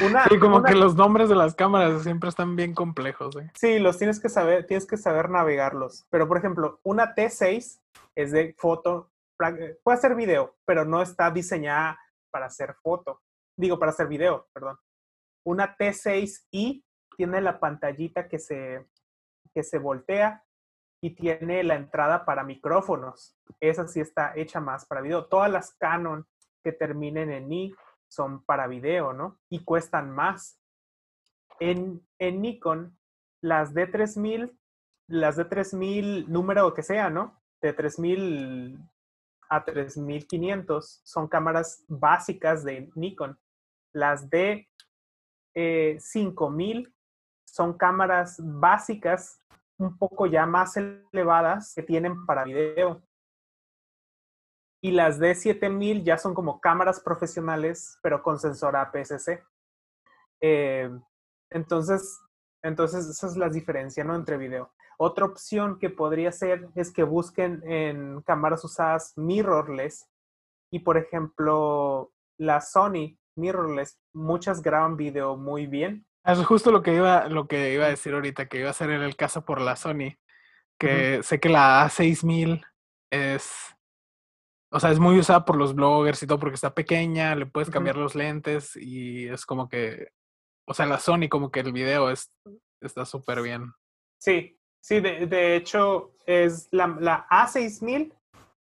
[0.07, 3.37] Una, sí, como que los nombres de las cámaras siempre están bien complejos.
[3.37, 3.51] ¿eh?
[3.55, 6.07] Sí, los tienes que saber, tienes que saber navegarlos.
[6.11, 7.81] Pero, por ejemplo, una T6
[8.15, 11.99] es de foto, puede hacer video, pero no está diseñada
[12.31, 13.21] para hacer foto.
[13.57, 14.79] Digo, para hacer video, perdón.
[15.45, 16.85] Una T6i
[17.17, 18.87] tiene la pantallita que se,
[19.55, 20.45] que se voltea
[21.03, 23.37] y tiene la entrada para micrófonos.
[23.61, 25.27] Esa sí está hecha más para video.
[25.27, 26.27] Todas las Canon
[26.63, 27.75] que terminen en I
[28.13, 29.39] son para video, ¿no?
[29.49, 30.59] Y cuestan más.
[31.61, 32.99] En, en Nikon,
[33.41, 34.59] las de 3000,
[35.07, 37.41] las de 3000, número que sea, ¿no?
[37.61, 38.79] De 3000
[39.49, 43.39] a 3500 son cámaras básicas de Nikon
[43.93, 44.69] Las de
[45.55, 46.95] eh, 5000
[47.45, 49.39] son cámaras básicas,
[49.77, 53.03] un poco ya más elevadas que tienen para video.
[54.83, 59.43] Y las de 7000 ya son como cámaras profesionales, pero con sensor APS-C.
[60.41, 60.91] Eh,
[61.51, 62.21] entonces,
[62.63, 64.15] entonces, esa es la diferencia, ¿no?
[64.15, 64.73] Entre video.
[64.99, 70.09] Otra opción que podría ser es que busquen en cámaras usadas mirrorless
[70.71, 76.07] y, por ejemplo, la Sony mirrorless, muchas graban video muy bien.
[76.25, 78.75] Eso es justo lo que iba, lo que iba a decir ahorita, que iba a
[78.75, 80.19] ser en el caso por la Sony,
[80.79, 82.65] que sé que la A6000
[83.11, 83.75] es,
[84.73, 87.71] o sea, es muy usada por los bloggers y todo porque está pequeña, le puedes
[87.71, 90.09] cambiar los lentes y es como que,
[90.67, 92.31] o sea, la Sony como que el video es,
[92.81, 93.73] está súper bien.
[94.19, 98.15] Sí, sí, de, de, hecho es la, la A6000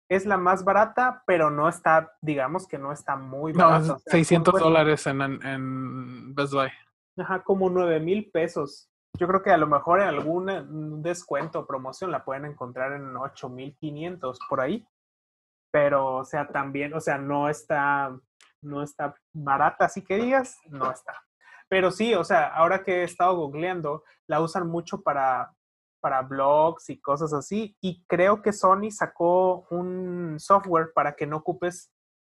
[0.10, 3.88] es la más barata, pero no está, digamos que no está muy barata.
[3.88, 6.70] No, 600 dólares en, en Best Buy.
[7.18, 8.90] Ajá, como 9 mil pesos.
[9.20, 13.18] Yo creo que a lo mejor en algún descuento o promoción la pueden encontrar en
[13.18, 14.88] 8,500 por ahí.
[15.72, 18.18] Pero, o sea, también, o sea, no está,
[18.62, 21.14] no está barata, así que digas, no está.
[21.70, 25.54] Pero sí, o sea, ahora que he estado googleando, la usan mucho para,
[26.00, 27.78] para blogs y cosas así.
[27.82, 31.92] Y creo que Sony sacó un software para que no ocupes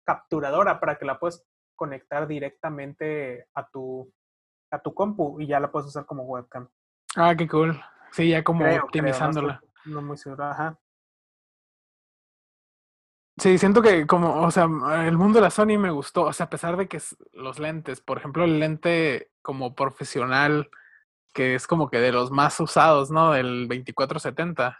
[0.05, 1.45] capturadora, para que la puedas
[1.77, 4.13] conectar directamente a tu,
[4.73, 6.69] a tu compu y ya la puedes usar como webcam.
[7.17, 7.81] Ah, qué cool.
[8.13, 9.61] Sí, ya como optimizándola.
[9.85, 10.79] no, muy seguro, ajá.
[13.41, 14.65] Sí, siento que como, o sea,
[15.07, 17.01] el mundo de la Sony me gustó, o sea, a pesar de que
[17.33, 20.69] los lentes, por ejemplo, el lente como profesional,
[21.33, 23.33] que es como que de los más usados, ¿no?
[23.33, 24.79] Del 2470.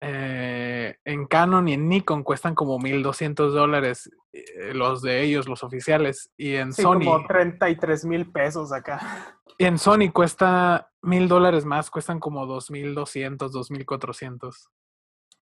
[0.00, 5.64] eh, en Canon y en Nikon cuestan como 1200 dólares eh, los de ellos, los
[5.64, 6.30] oficiales.
[6.36, 7.00] Y en sí, Sony.
[7.00, 9.00] Como 33 mil pesos acá.
[9.60, 14.70] Y en Sony cuesta mil dólares más, cuestan como 2200, 2400.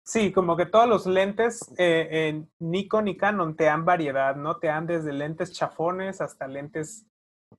[0.05, 4.57] Sí, como que todos los lentes eh, en Nikon y Canon te dan variedad, ¿no?
[4.57, 7.07] Te dan desde lentes chafones hasta lentes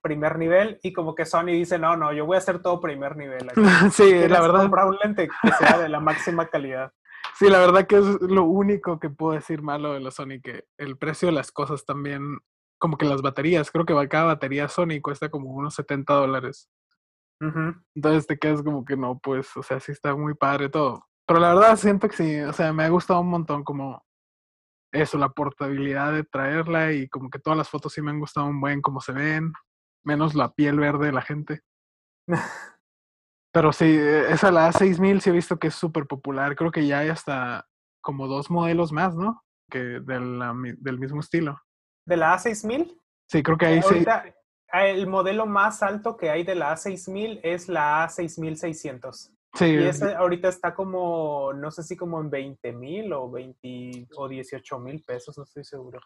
[0.03, 3.17] primer nivel y como que Sony dice, no, no, yo voy a hacer todo primer
[3.17, 3.49] nivel.
[3.49, 3.61] Aquí.
[3.93, 4.63] sí, la verdad.
[4.63, 6.93] comprar un lente que sea de la máxima calidad.
[7.37, 10.67] Sí, la verdad que es lo único que puedo decir malo de la Sony, que
[10.79, 12.39] el precio de las cosas también,
[12.79, 16.69] como que las baterías, creo que cada batería Sony cuesta como unos 70 dólares.
[17.41, 17.83] Uh -huh.
[17.97, 21.05] Entonces te quedas como que no, pues, o sea, sí está muy padre todo.
[21.27, 24.05] Pero la verdad siento que sí, o sea, me ha gustado un montón como
[24.93, 28.47] eso, la portabilidad de traerla y como que todas las fotos sí me han gustado
[28.47, 29.53] un buen como se ven,
[30.05, 31.63] menos la piel verde de la gente.
[33.53, 36.57] Pero sí, esa la A6000 sí he visto que es súper popular.
[36.57, 37.69] Creo que ya hay hasta
[38.03, 39.45] como dos modelos más, ¿no?
[39.71, 41.61] Que de la, del mismo estilo.
[42.05, 43.01] ¿De la A6000?
[43.31, 44.05] Sí, creo que ahí sí.
[44.73, 49.31] El modelo más alto que hay de la A6000 es la A6600.
[49.55, 49.67] Sí.
[49.67, 54.29] Y ese ahorita está como, no sé si como en 20 mil o 20 o
[54.29, 56.01] 18 mil pesos, no estoy seguro.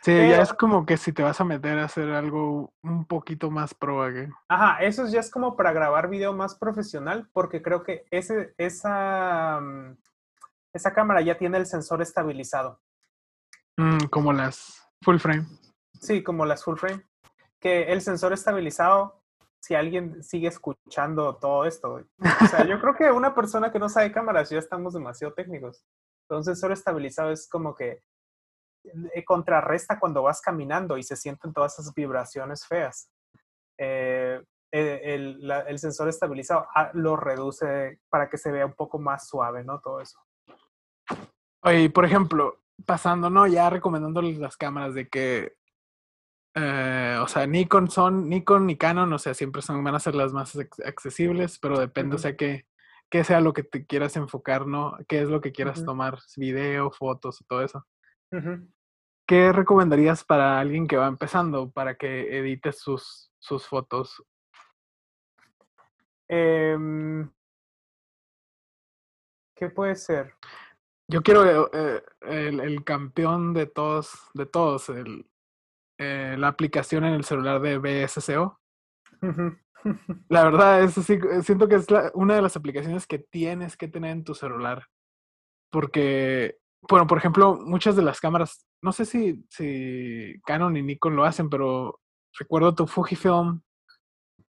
[0.00, 3.04] Sí, Pero, ya es como que si te vas a meter a hacer algo un
[3.06, 4.30] poquito más pro ¿eh?
[4.48, 9.60] Ajá, eso ya es como para grabar video más profesional, porque creo que ese, esa,
[10.72, 12.80] esa cámara ya tiene el sensor estabilizado.
[13.76, 15.46] Mm, como las full frame.
[16.00, 17.02] Sí, como las full frame.
[17.60, 19.23] Que el sensor estabilizado
[19.64, 21.94] si alguien sigue escuchando todo esto.
[21.94, 25.82] O sea, yo creo que una persona que no sabe cámaras ya estamos demasiado técnicos.
[26.28, 28.02] Entonces, solo estabilizado es como que
[29.14, 33.10] eh, contrarresta cuando vas caminando y se sienten todas esas vibraciones feas.
[33.78, 38.98] Eh, el, la, el, sensor estabilizado ah, lo reduce para que se vea un poco
[38.98, 39.80] más suave, ¿no?
[39.80, 40.18] Todo eso.
[41.62, 43.46] Oye, por ejemplo, pasando, ¿no?
[43.46, 45.54] Ya recomendándoles las cámaras de que
[46.54, 50.14] eh, o sea, Nikon son, Nikon y Canon, o sea, siempre son, van a ser
[50.14, 52.20] las más accesibles, pero depende, uh -huh.
[52.20, 52.66] o sea, que,
[53.10, 54.96] que sea lo que te quieras enfocar, ¿no?
[55.08, 55.86] ¿Qué es lo que quieras uh -huh.
[55.86, 56.18] tomar?
[56.36, 57.84] Video, fotos, todo eso.
[58.30, 58.68] Uh -huh.
[59.26, 64.22] ¿Qué recomendarías para alguien que va empezando para que edite sus, sus fotos?
[66.28, 66.76] Eh,
[69.56, 70.34] ¿Qué puede ser?
[71.08, 75.26] Yo quiero eh, el, el, campeón de todos, de todos, el,
[75.98, 78.60] eh, la aplicación en el celular de BSCO.
[80.28, 83.88] la verdad, es así, siento que es la, una de las aplicaciones que tienes que
[83.88, 84.86] tener en tu celular.
[85.70, 91.16] Porque, bueno, por ejemplo, muchas de las cámaras, no sé si, si Canon y Nikon
[91.16, 92.00] lo hacen, pero
[92.38, 93.62] recuerdo tu Fujifilm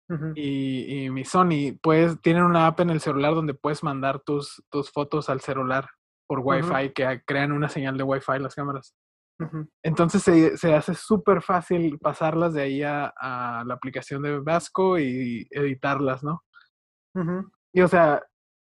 [0.09, 0.33] uh -huh.
[0.35, 4.63] y, y, mi Sony, pues tienen una app en el celular donde puedes mandar tus,
[4.69, 5.89] tus fotos al celular
[6.27, 6.93] por Wi-Fi, uh -huh.
[6.93, 8.95] que crean una señal de Wi-Fi las cámaras.
[9.83, 14.97] Entonces se, se hace súper fácil pasarlas de ahí a, a la aplicación de Vasco
[14.97, 16.43] y editarlas, ¿no?
[17.73, 18.23] Y o sea,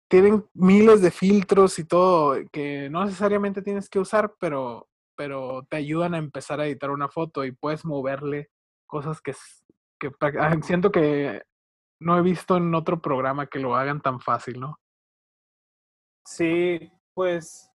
[0.09, 5.79] tienen miles de filtros y todo que no necesariamente tienes que usar, pero, pero te
[5.79, 8.51] ayudan a empezar a editar una foto y puedes moverle
[8.87, 9.35] cosas que,
[9.99, 11.43] que ah, siento que
[11.99, 14.79] no he visto en otro programa que lo hagan tan fácil, ¿no?
[16.27, 17.72] Sí, pues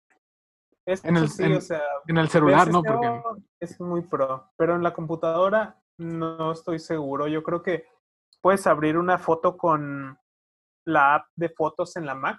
[0.87, 2.82] En el, sí, en, o sea, en el celular, ¿no?
[2.82, 7.26] Porque BSCO es muy pro, pero en la computadora no estoy seguro.
[7.26, 7.87] Yo creo que
[8.41, 10.16] puedes abrir una foto con
[10.87, 12.39] la app de fotos en la Mac,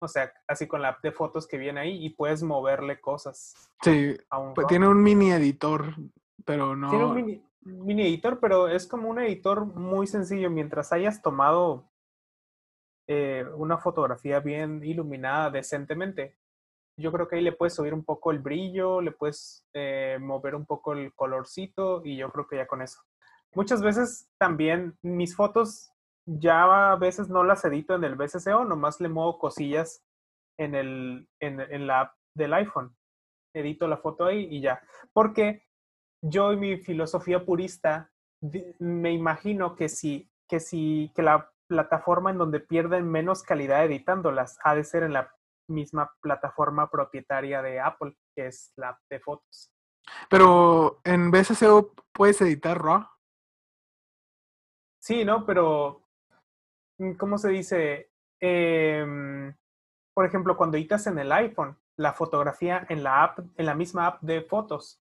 [0.00, 3.66] o sea, así con la app de fotos que viene ahí y puedes moverle cosas
[3.82, 5.94] sí, un pues tiene un mini editor,
[6.44, 6.90] pero no.
[6.90, 10.50] Tiene un mini, mini editor, pero es como un editor muy sencillo.
[10.50, 11.90] Mientras hayas tomado
[13.08, 16.36] eh, una fotografía bien iluminada decentemente,
[16.96, 20.54] yo creo que ahí le puedes subir un poco el brillo, le puedes eh, mover
[20.54, 23.00] un poco el colorcito y yo creo que ya con eso.
[23.54, 25.90] Muchas veces también mis fotos
[26.26, 30.02] ya a veces no las edito en el BCCO, nomás le muevo cosillas
[30.58, 32.96] en, el, en, en la app del iPhone.
[33.54, 34.82] Edito la foto ahí y ya.
[35.12, 35.62] Porque
[36.22, 38.10] yo y mi filosofía purista
[38.78, 44.58] me imagino que si, que si, que la plataforma en donde pierden menos calidad editándolas
[44.62, 45.35] ha de ser en la
[45.68, 49.72] misma plataforma propietaria de Apple, que es la app de fotos.
[50.28, 53.06] Pero en BSCO puedes editar RAW.
[55.00, 55.44] Sí, ¿no?
[55.46, 56.02] Pero,
[56.98, 58.10] mm, ¿cómo se dice?
[58.40, 59.54] Em,
[60.14, 64.06] por ejemplo, cuando editas en el iPhone, la fotografía en la app, en la misma
[64.06, 65.00] app de fotos,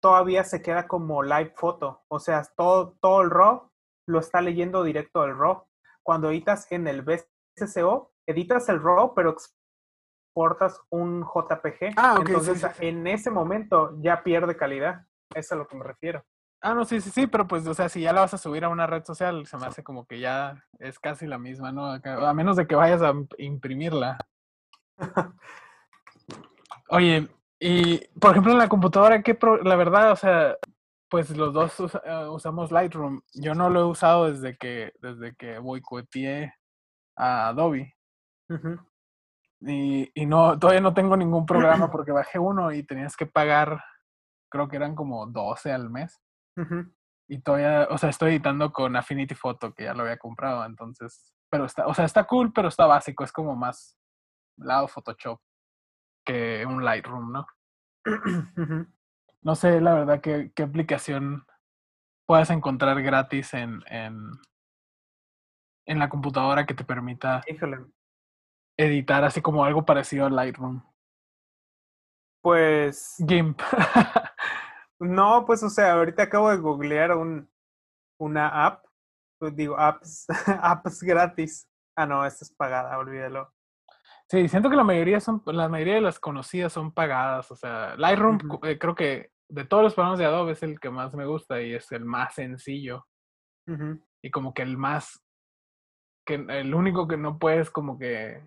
[0.00, 2.04] todavía se queda como live foto.
[2.08, 3.70] O sea, todo, todo el RAW
[4.06, 5.66] lo está leyendo directo del RAW.
[6.02, 11.94] Cuando editas en el BSCO, editas el RAW, pero exportas un JPG.
[11.96, 12.86] Ah, ok, sí, Entonces, sí, sí.
[12.86, 15.06] en ese momento ya pierde calidad.
[15.34, 16.24] Es a lo que me refiero.
[16.60, 18.64] Ah, no, sí, sí, sí, pero pues, o sea, si ya la vas a subir
[18.64, 21.86] a una red social, se me hace como que ya es casi la misma, ¿no?
[21.92, 24.18] A menos de que vayas a imp- imprimirla.
[26.90, 27.28] Oye,
[27.60, 30.56] y por ejemplo en la computadora, ¿qué pro- la verdad, o sea,
[31.08, 33.20] pues los dos eh, usamos Lightroom.
[33.34, 36.54] Yo no lo he usado desde que, desde que boicoteé
[37.16, 37.94] a Adobe.
[39.60, 43.82] Y, y no, todavía no tengo ningún programa porque bajé uno y tenías que pagar,
[44.50, 46.20] creo que eran como 12 al mes.
[47.28, 51.32] Y todavía, o sea, estoy editando con Affinity Photo, que ya lo había comprado, entonces,
[51.50, 53.96] pero está, o sea, está cool, pero está básico, es como más
[54.56, 55.40] lado Photoshop
[56.24, 57.46] que un Lightroom, ¿no?
[59.40, 61.46] No sé, la verdad, qué, qué aplicación
[62.26, 64.32] puedas encontrar gratis en, en,
[65.86, 67.86] en la computadora que te permita Híjole.
[68.78, 70.82] Editar así como algo parecido a Lightroom.
[72.42, 73.60] Pues GIMP.
[75.00, 77.50] no, pues o sea, ahorita acabo de googlear un,
[78.20, 78.84] una app,
[79.38, 80.26] pues digo, apps,
[80.62, 81.68] apps gratis.
[81.96, 83.52] Ah, no, esta es pagada, olvídalo.
[84.30, 87.50] Sí, siento que la mayoría son, la mayoría de las conocidas son pagadas.
[87.50, 90.90] O sea, Lightroom eh, creo que de todos los programas de Adobe es el que
[90.90, 93.06] más me gusta y es el más sencillo.
[94.22, 95.22] Y como que el más,
[96.26, 98.42] que el único que no puedes como que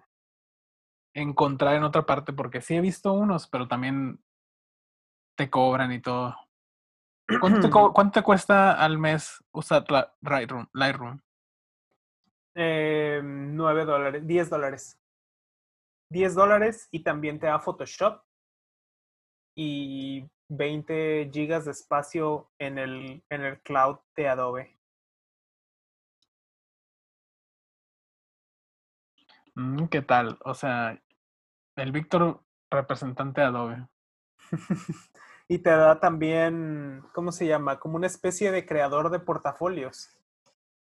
[1.13, 4.23] encontrar en otra parte, porque sí he visto unos, pero también
[5.37, 6.35] te cobran y todo.
[7.39, 10.67] ¿Cuánto te, co- cuánto te cuesta al mes usar la- Lightroom?
[10.73, 11.19] Lightroom?
[12.55, 14.97] Eh, 9 dólares, 10 dólares.
[16.09, 18.21] 10 dólares y también te da Photoshop
[19.55, 24.77] y 20 gigas de espacio en el, en el cloud de Adobe.
[29.89, 30.37] ¿Qué tal?
[30.43, 31.01] O sea,
[31.75, 33.87] el Víctor representante de Adobe.
[35.47, 37.79] y te da también, ¿cómo se llama?
[37.79, 40.09] Como una especie de creador de portafolios.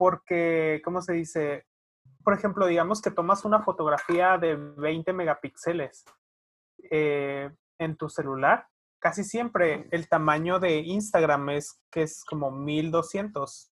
[0.00, 1.66] Porque, ¿cómo se dice?
[2.24, 6.04] por ejemplo, digamos que tomas una fotografía de 20 megapíxeles
[6.90, 13.72] eh, en tu celular, casi siempre el tamaño de Instagram es que es como 1200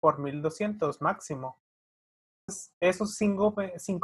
[0.00, 1.60] por 1200 máximo.
[2.80, 3.54] Esos 5,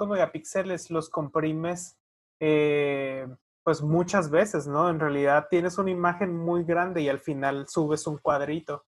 [0.07, 1.99] megapíxeles los comprimes
[2.39, 3.27] eh,
[3.65, 4.89] pues muchas veces, ¿no?
[4.89, 8.85] En realidad tienes una imagen muy grande y al final subes un cuadrito.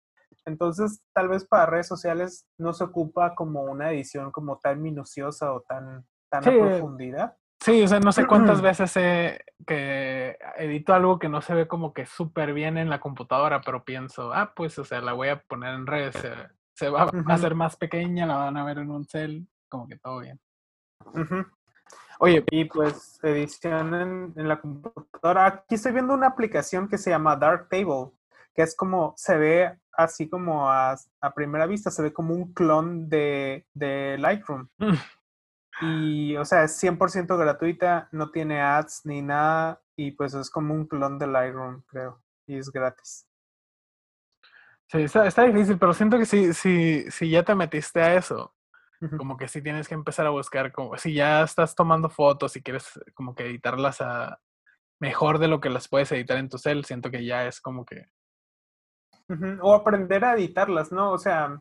[0.47, 5.53] Entonces, tal vez para redes sociales no se ocupa como una edición como tan minuciosa
[5.53, 7.37] o tan, tan profundidad.
[7.61, 11.67] Sí, o sea, no sé cuántas veces he, que edito algo que no se ve
[11.67, 15.29] como que súper bien en la computadora, pero pienso, ah, pues, o sea, la voy
[15.29, 16.17] a poner en redes,
[16.75, 19.99] se, va a hacer más pequeña, la van a ver en un cel, como que
[19.99, 20.41] todo bien.
[22.19, 25.47] Oye, y pues edición en, la computadora.
[25.47, 28.11] Aquí estoy viendo una aplicación que se llama Darktable,
[28.55, 30.97] que es como, se ve así como a,
[31.35, 34.69] primera vista, se ve como un clon de, de Lightroom.
[34.79, 34.95] Mm.
[35.83, 40.75] Y, o sea, es 100% gratuita, no tiene ads ni nada, y pues es como
[40.75, 43.27] un clon de Lightroom, creo, y es gratis.
[44.89, 48.55] Sí, está, está difícil, pero siento que si, si, si ya te metiste a eso,
[49.19, 52.63] como que sí tienes que empezar a buscar, como si ya estás tomando fotos y
[52.63, 54.41] quieres como que editarlas a
[55.01, 57.85] mejor de lo que las puedes editar en tu cel, siento que ya es como
[57.85, 58.07] que...
[59.61, 61.11] O aprender a editarlas, ¿no?
[61.13, 61.61] O sea,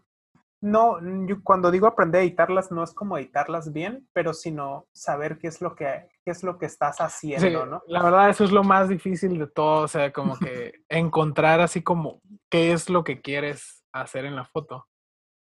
[0.62, 5.38] no, yo cuando digo aprender a editarlas no es como editarlas bien, pero sino saber
[5.38, 7.84] qué es lo que, qué es lo que estás haciendo, ¿no?
[7.88, 11.82] La verdad, eso es lo más difícil de todo, o sea, como que encontrar así
[11.82, 14.88] como qué es lo que quieres hacer en la foto.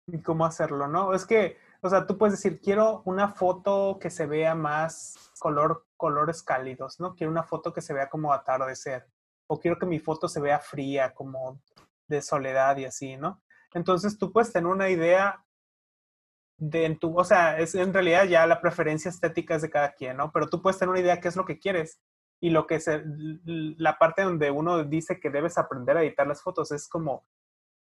[0.07, 1.15] Y cómo hacerlo, ¿no?
[1.15, 5.85] Es que o sea, tú puedes decir, quiero una foto que se vea más color,
[5.97, 7.17] colores cálidos, ¿no?
[7.17, 9.09] Quiero una foto que se vea como atardecer.
[9.49, 11.61] O quiero que mi foto se vea fría, como
[12.13, 13.43] de soledad y así, ¿no?
[13.75, 15.45] Entonces tú puedes tener una idea
[16.59, 19.93] de en tu, o sea, es en realidad ya la preferencia estética es de cada
[19.93, 20.31] quien, ¿no?
[20.31, 22.01] Pero tú puedes tener una idea de qué es lo que quieres.
[22.41, 23.03] Y lo que se,
[23.45, 27.25] la parte donde uno dice que debes aprender a editar las fotos es como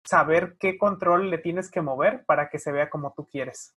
[0.04, 3.76] saber qué control le tienes que mover para que se vea como tú quieres.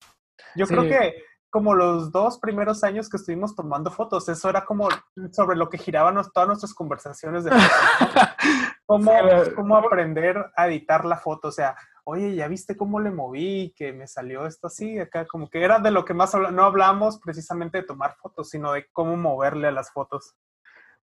[0.57, 1.23] Yo creo que
[1.53, 4.89] como los dos primeros años que estuvimos tomando fotos, eso era como
[5.33, 7.51] sobre lo que giraban todas nuestras conversaciones de
[8.87, 9.13] ¿Cómo,
[9.55, 13.75] cómo aprender a editar la foto, o sea, oye, ¿ya viste cómo le moví?
[13.77, 17.21] Que me salió esto así, acá como que era de lo que más no hablamos
[17.21, 20.35] precisamente de tomar fotos, sino de cómo moverle a las fotos.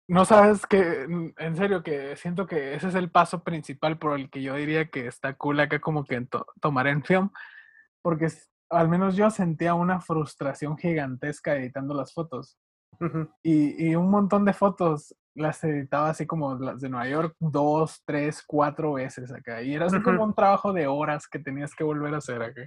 [0.07, 4.31] No sabes que, en serio, que siento que ese es el paso principal por el
[4.31, 6.25] que yo diría que está cool acá como que
[6.61, 7.31] tomar en film,
[8.01, 8.29] porque
[8.71, 12.59] al menos yo sentía una frustración gigantesca editando las fotos.
[13.43, 18.03] y, y, un montón de fotos las editaba así como las de Nueva York dos,
[18.07, 19.63] tres, cuatro veces acá.
[19.63, 22.63] Y era así como un trabajo de horas que tenías que volver a hacer acá.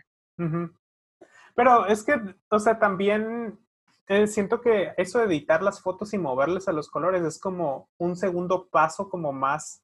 [1.56, 2.14] Pero es que,
[2.50, 3.60] o sea, también
[4.08, 7.90] eh, siento que eso de editar las fotos y moverles a los colores es como
[7.98, 9.84] un segundo paso como más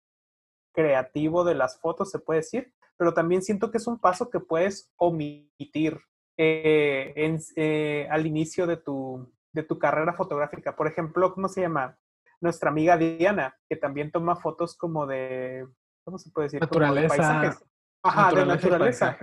[0.74, 4.39] creativo de las fotos, se puede decir, pero también siento que es un paso que
[4.39, 5.99] puedes omitir
[6.37, 10.75] eh, en, eh, al inicio de tu, de tu carrera fotográfica.
[10.75, 11.97] Por ejemplo, ¿cómo se llama?
[12.41, 15.67] Nuestra amiga Diana, que también toma fotos como de,
[16.03, 16.61] ¿cómo se puede decir?
[16.61, 17.15] Naturaleza.
[17.15, 17.65] paisajes.
[18.03, 19.17] Ajá, de naturaleza.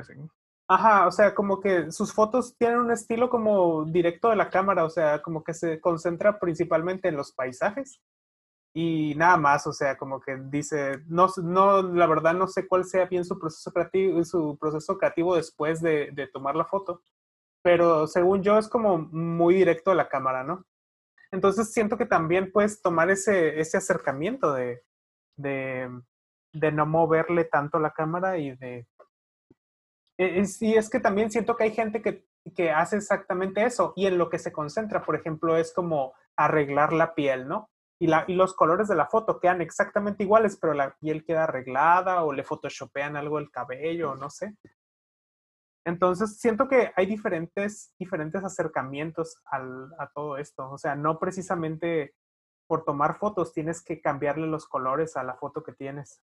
[0.69, 4.85] Ajá, o sea, como que sus fotos tienen un estilo como directo de la cámara,
[4.85, 8.01] o sea, como que se concentra principalmente en los paisajes
[8.75, 12.85] y nada más, o sea, como que dice, no, no, la verdad no sé cuál
[12.85, 17.03] sea bien su proceso creativo, su proceso creativo después de, tomar la foto,
[17.63, 20.65] pero según yo es como muy directo de la cámara, ¿no?
[21.31, 24.83] Entonces siento que también puedes tomar ese, ese acercamiento de,
[25.37, 25.91] de,
[26.53, 28.87] de no moverle tanto la cámara y de
[30.19, 34.07] eh, y es que también siento que hay gente que, que hace exactamente eso y
[34.07, 37.71] en lo que se concentra, por ejemplo, es como arreglar la piel, ¿no?
[38.03, 41.45] Y, la, y, los colores de la foto quedan exactamente iguales, pero la piel queda
[41.45, 44.57] arreglada o le photoshopean algo el cabello, no sé.
[45.85, 50.69] Entonces, siento que hay diferentes, diferentes acercamientos al, a todo esto.
[50.69, 52.17] O sea, no precisamente
[52.67, 56.21] por tomar fotos tienes que cambiarle los colores a la foto que tienes.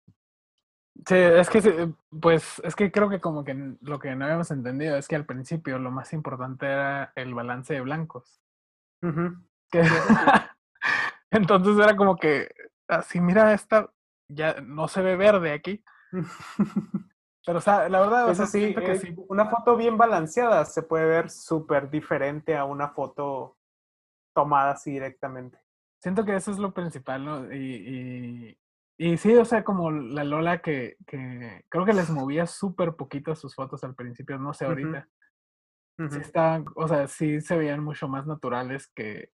[1.06, 4.96] Sí, es que, pues, es que creo que como que lo que no habíamos entendido
[4.96, 8.40] es que al principio lo más importante era el balance de blancos.
[11.36, 12.48] Entonces era como que,
[12.88, 13.90] así, mira, esta
[14.28, 15.84] ya no se ve verde aquí.
[17.46, 19.14] Pero, o sea, la verdad, es así, que sí.
[19.28, 23.56] una foto bien balanceada se puede ver súper diferente a una foto
[24.34, 25.58] tomada así directamente.
[26.02, 27.52] Siento que eso es lo principal, ¿no?
[27.52, 28.58] y,
[28.98, 33.34] y sí, o sea, como la Lola que, que creo que les movía súper poquito
[33.36, 35.08] sus fotos al principio, no sé ahorita.
[36.10, 39.32] sí estaban, o sea, sí se veían mucho más naturales que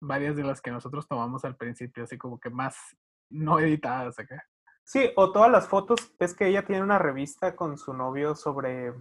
[0.00, 2.76] varias de las que nosotros tomamos al principio, así como que más
[3.30, 4.44] no editadas acá.
[4.84, 8.94] Sí, o todas las fotos, es que ella tiene una revista con su novio sobre,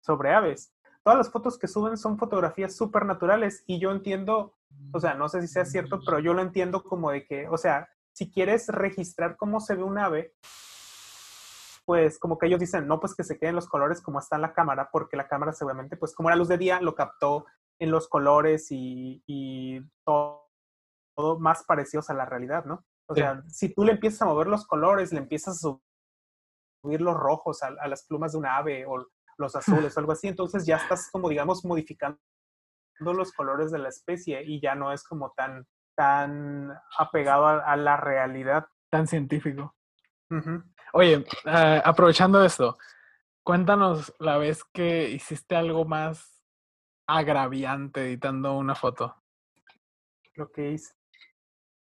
[0.00, 0.72] sobre aves.
[1.02, 4.54] Todas las fotos que suben son fotografías súper naturales y yo entiendo,
[4.92, 7.58] o sea, no sé si sea cierto, pero yo lo entiendo como de que, o
[7.58, 10.34] sea, si quieres registrar cómo se ve un ave,
[11.84, 14.42] pues como que ellos dicen, no, pues que se queden los colores como está en
[14.42, 17.44] la cámara, porque la cámara seguramente, pues como era luz de día, lo captó
[17.78, 20.43] en los colores y, y todo,
[21.14, 22.84] todo, más parecidos a la realidad, ¿no?
[23.06, 25.78] O sea, si tú le empiezas a mover los colores, le empiezas a
[26.82, 29.06] subir los rojos a, a las plumas de un ave o
[29.36, 32.18] los azules o algo así, entonces ya estás como, digamos, modificando
[33.00, 37.76] los colores de la especie y ya no es como tan, tan apegado a, a
[37.76, 38.66] la realidad.
[38.90, 39.74] Tan científico.
[40.30, 40.62] Uh
[40.96, 42.78] Oye, uh, aprovechando esto,
[43.42, 46.46] cuéntanos la vez que hiciste algo más
[47.08, 49.16] agraviante editando una foto.
[50.36, 50.94] Lo que hice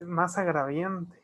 [0.01, 1.23] más agraviante.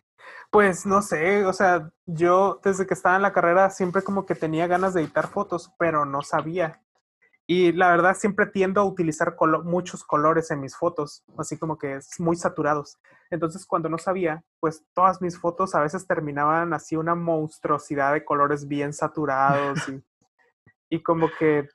[0.49, 4.35] Pues no sé, o sea, yo desde que estaba en la carrera siempre como que
[4.35, 6.81] tenía ganas de editar fotos, pero no sabía.
[7.47, 11.77] Y la verdad siempre tiendo a utilizar colo muchos colores en mis fotos, así como
[11.77, 12.97] que es muy saturados.
[13.29, 18.25] Entonces cuando no sabía, pues todas mis fotos a veces terminaban así una monstruosidad de
[18.25, 20.03] colores bien saturados y,
[20.89, 21.67] y como que,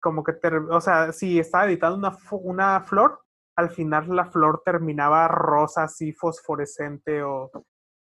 [0.00, 0.32] como que,
[0.70, 3.20] o sea, si estaba editando una, una flor,
[3.58, 7.50] al final la flor terminaba rosa así fosforescente o,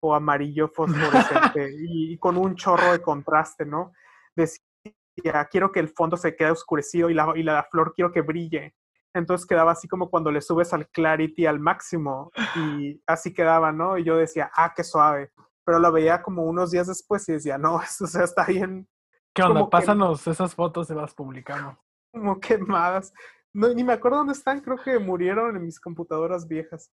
[0.02, 3.92] o amarillo fosforescente y, y, con un chorro de contraste, ¿no?
[4.34, 8.22] Decía, quiero que el fondo se quede oscurecido y la, y la flor quiero que
[8.22, 8.74] brille.
[9.14, 13.96] Entonces quedaba así como cuando le subes al clarity al máximo y así quedaba, ¿no?
[13.96, 15.30] Y yo decía, ah, qué suave.
[15.64, 18.88] Pero lo veía como unos días después y decía, no, eso o sea, está bien.
[19.32, 19.70] ¿Qué onda?
[19.70, 21.76] Pásanos esas fotos y las publicamos.
[22.12, 23.12] Como quemadas.
[23.54, 26.90] No, ni me acuerdo dónde están, creo que murieron en mis computadoras viejas.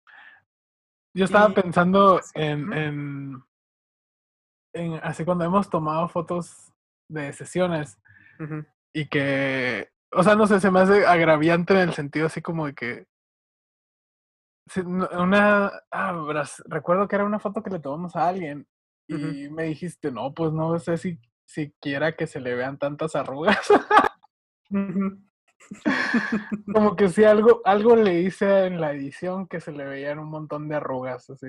[1.12, 3.42] Yo estaba y, pensando en, en,
[4.72, 6.72] en, así cuando hemos tomado fotos
[7.08, 7.98] de sesiones
[8.38, 8.66] uh -huh.
[8.92, 12.66] y que, o sea, no sé, se me hace agraviante en el sentido así como
[12.66, 13.06] de que
[15.16, 18.66] una, ah, recuerdo que era una foto que le tomamos a alguien
[19.08, 19.50] y uh -huh.
[19.50, 23.70] me dijiste, no, pues no sé si siquiera que se le vean tantas arrugas.
[23.70, 25.24] uh -huh.
[26.74, 30.28] Como que si algo, algo le hice en la edición que se le veían un
[30.28, 31.48] montón de arrugas, así.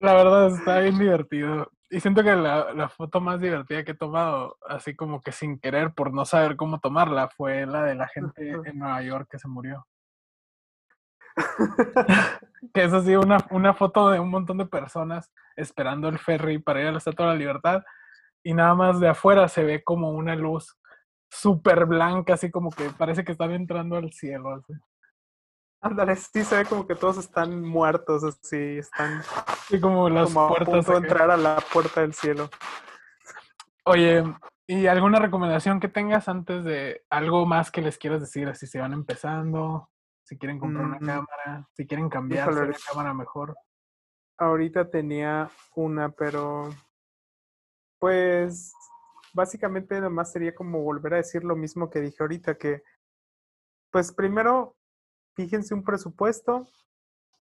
[0.00, 1.70] La verdad está bien divertido.
[1.90, 5.58] Y siento que la, la, foto más divertida que he tomado, así como que sin
[5.58, 9.38] querer, por no saber cómo tomarla, fue la de la gente en Nueva York que
[9.38, 9.86] se murió.
[12.74, 16.80] que es así una, una foto de un montón de personas esperando el ferry para
[16.80, 17.82] ir a la Estatua de la Libertad.
[18.42, 20.76] Y nada más de afuera se ve como una luz
[21.34, 24.54] súper blanca, así como que parece que están entrando al cielo.
[24.54, 24.72] Así.
[25.80, 29.22] Ándale, sí se ve como que todos están muertos, así, están
[29.68, 30.68] sí, como las como puertas.
[30.68, 32.48] A punto de entrar a la puerta del cielo.
[33.84, 34.24] Oye,
[34.66, 38.54] ¿y alguna recomendación que tengas antes de algo más que les quieras decir?
[38.56, 39.90] Si se van empezando,
[40.22, 40.88] si quieren comprar mm.
[40.88, 43.56] una cámara, si quieren cambiar una cámara mejor.
[44.38, 46.70] Ahorita tenía una, pero
[47.98, 48.74] pues
[49.34, 52.82] básicamente nada más sería como volver a decir lo mismo que dije ahorita, que
[53.90, 54.76] pues primero
[55.36, 56.66] fíjense un presupuesto,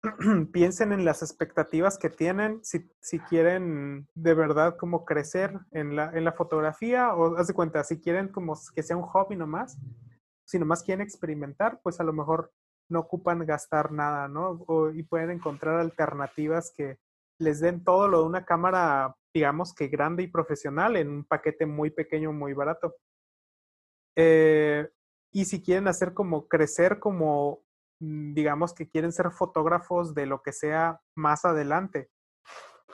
[0.52, 6.10] piensen en las expectativas que tienen, si, si quieren de verdad como crecer en la,
[6.14, 9.76] en la fotografía o haz de cuenta, si quieren como que sea un hobby nomás,
[10.46, 12.52] si nomás quieren experimentar, pues a lo mejor
[12.88, 14.64] no ocupan gastar nada, ¿no?
[14.92, 16.98] Y pueden encontrar alternativas que
[17.38, 21.66] les den todo lo de una cámara digamos que grande y profesional en un paquete
[21.66, 22.96] muy pequeño, muy barato.
[24.16, 24.88] Eh,
[25.32, 27.62] y si quieren hacer como crecer como,
[27.98, 32.10] digamos que quieren ser fotógrafos de lo que sea más adelante,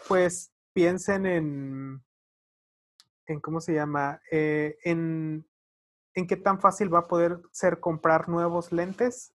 [0.09, 2.05] pues piensen en,
[3.27, 4.21] en ¿cómo se llama?
[4.31, 5.49] Eh, en,
[6.15, 9.35] en qué tan fácil va a poder ser comprar nuevos lentes,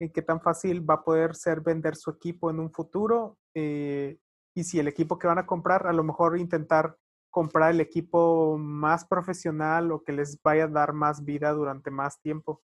[0.00, 3.38] en qué tan fácil va a poder ser vender su equipo en un futuro.
[3.54, 4.18] Eh,
[4.54, 6.96] y si el equipo que van a comprar, a lo mejor intentar
[7.30, 12.20] comprar el equipo más profesional o que les vaya a dar más vida durante más
[12.20, 12.62] tiempo.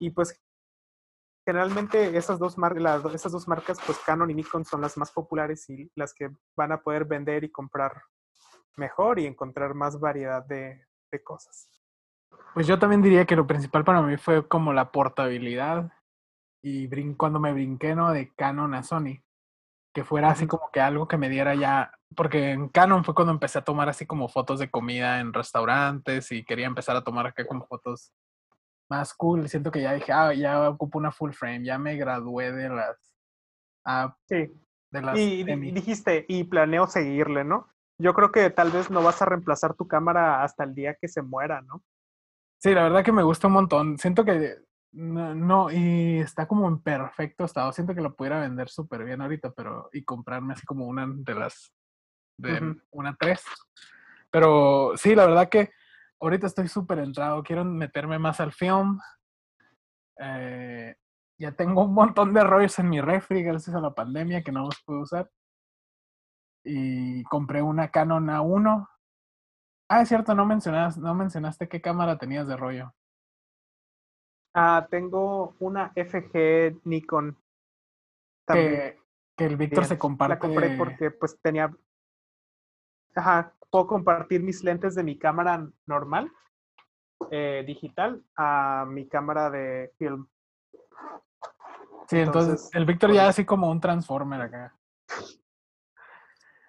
[0.00, 0.40] Y pues
[1.46, 2.76] generalmente esas dos, mar
[3.14, 6.72] esas dos marcas, pues Canon y Nikon son las más populares y las que van
[6.72, 8.02] a poder vender y comprar
[8.76, 11.70] mejor y encontrar más variedad de, de cosas.
[12.54, 15.92] Pues yo también diría que lo principal para mí fue como la portabilidad
[16.62, 18.10] y cuando me brinqué ¿no?
[18.12, 19.22] de Canon a Sony
[19.96, 23.32] que fuera así como que algo que me diera ya, porque en Canon fue cuando
[23.32, 27.26] empecé a tomar así como fotos de comida en restaurantes y quería empezar a tomar
[27.26, 28.12] acá como fotos
[28.90, 29.48] más cool.
[29.48, 32.98] Siento que ya dije, ah, ya ocupo una full frame, ya me gradué de las.
[33.86, 34.52] ah, Sí.
[34.92, 35.70] de las Y semi.
[35.72, 37.66] dijiste, y planeo seguirle, ¿no?
[37.98, 41.08] Yo creo que tal vez no vas a reemplazar tu cámara hasta el día que
[41.08, 41.82] se muera, ¿no?
[42.62, 43.96] Sí, la verdad que me gusta un montón.
[43.96, 44.58] Siento que
[44.92, 47.72] no, no, y está como en perfecto estado.
[47.72, 51.34] Siento que lo pudiera vender súper bien ahorita, pero y comprarme así como una de
[51.34, 51.72] las
[52.38, 53.42] de una 3.
[54.30, 55.70] Pero sí, la verdad que
[56.20, 57.42] ahorita estoy súper entrado.
[57.42, 58.98] Quiero meterme más al film.
[60.18, 60.94] Eh,
[61.38, 64.64] ya tengo un montón de rollos en mi refri gracias a la pandemia que no
[64.64, 65.30] los puedo usar.
[66.64, 68.88] Y compré una Canon A1.
[69.88, 72.92] Ah, es cierto, no mencionaste, no mencionaste qué cámara tenías de rollo.
[74.58, 77.36] Ah, tengo una FG Nikon.
[78.46, 78.70] También.
[78.70, 78.98] que,
[79.36, 80.34] que el Víctor se comparte.
[80.34, 81.70] La compré porque pues tenía...
[83.14, 86.32] Ajá, puedo compartir mis lentes de mi cámara normal,
[87.30, 90.26] eh, digital, a mi cámara de film.
[92.08, 93.30] Sí, entonces, entonces, el Víctor ya eso.
[93.30, 94.74] así como un Transformer acá.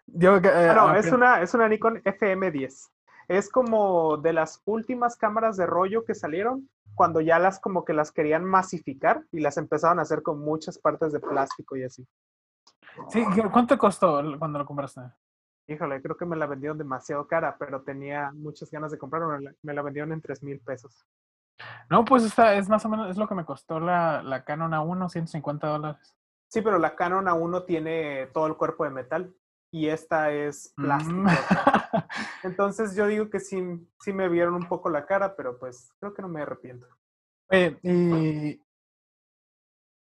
[0.08, 2.92] Yo, eh, Ah, no, es una, es una Nikon FM10.
[3.30, 7.94] Es como de las últimas cámaras de rollo que salieron, cuando ya las como que
[7.94, 12.06] las querían masificar y las empezaron a hacer con muchas partes de plástico y así.
[13.10, 15.02] Sí, ¿qué- ¿cuánto costó cuando lo compraste?
[15.68, 19.38] Híjole, creo que me la vendieron demasiado cara, pero tenía muchas ganas de comprarla.
[19.38, 21.06] Me la, me la vendieron en 3 mil pesos.
[21.90, 24.72] No, pues esta es más o menos, es lo que me costó la, la Canon
[24.74, 26.16] A1, 150 dólares.
[26.50, 29.36] Sí, pero la Canon A1 tiene todo el cuerpo de metal
[29.72, 31.18] y esta es plástico.
[31.20, 31.28] Mm.
[32.44, 33.62] Entonces yo digo que sí,
[34.00, 36.88] sí me vieron un poco la cara, pero pues creo que no me arrepiento.
[37.50, 38.62] Oye, y,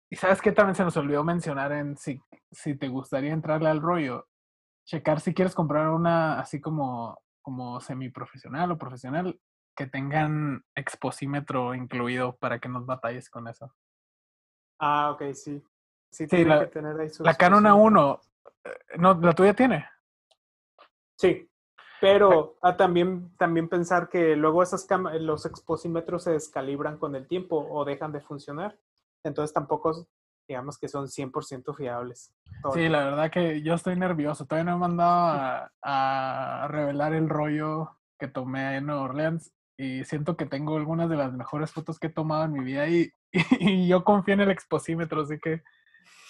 [0.09, 2.21] y sabes qué también se nos olvidó mencionar en si,
[2.51, 4.27] si te gustaría entrarle al rollo,
[4.86, 9.39] checar si quieres comprar una así como, como semiprofesional o profesional
[9.75, 13.73] que tengan exposímetro incluido para que no batalles con eso.
[14.80, 15.63] Ah, ok, sí.
[16.11, 17.93] Sí, Sí, tiene la- que tener ahí su La Canon exposición.
[17.95, 18.21] A1,
[18.65, 19.88] eh, no, la tuya tiene.
[21.17, 21.47] Sí,
[22.00, 24.88] pero ah, también, también pensar que luego esas
[25.20, 28.78] los exposímetros se descalibran con el tiempo o dejan de funcionar.
[29.24, 30.08] Entonces tampoco,
[30.47, 32.34] digamos que son 100% fiables.
[32.62, 34.45] todo Sí, la verdad que yo estoy nervioso.
[34.45, 35.12] Todavía no he mandado
[35.82, 41.10] a, a revelar el rollo que tomé en Nueva Orleans y siento que tengo algunas
[41.10, 43.12] de las mejores fotos que he tomado en mi vida y,
[43.60, 45.64] y yo confío en el exposímetro, así que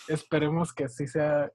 [0.07, 1.51] esperemos que sí sea,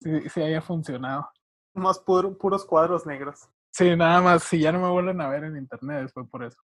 [0.00, 1.28] sí, sí haya funcionado.
[1.74, 3.48] Más puro- puros cuadros negros.
[3.70, 6.60] Sí, nada más, si ya no me vuelven a ver en internet, fue por eso.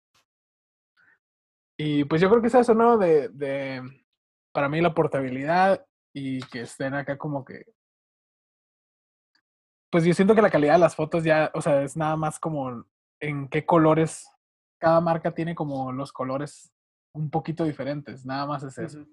[1.78, 2.98] Y pues yo creo que es eso, ¿no?
[2.98, 3.82] De, de,
[4.54, 7.66] para mí la portabilidad y que estén acá como que...
[9.92, 12.40] Pues yo siento que la calidad de las fotos ya, o sea, es nada más
[12.40, 12.86] como
[13.20, 14.28] en qué colores,
[14.80, 16.74] cada marca tiene como los colores
[17.14, 19.06] un poquito diferentes, nada más es eso.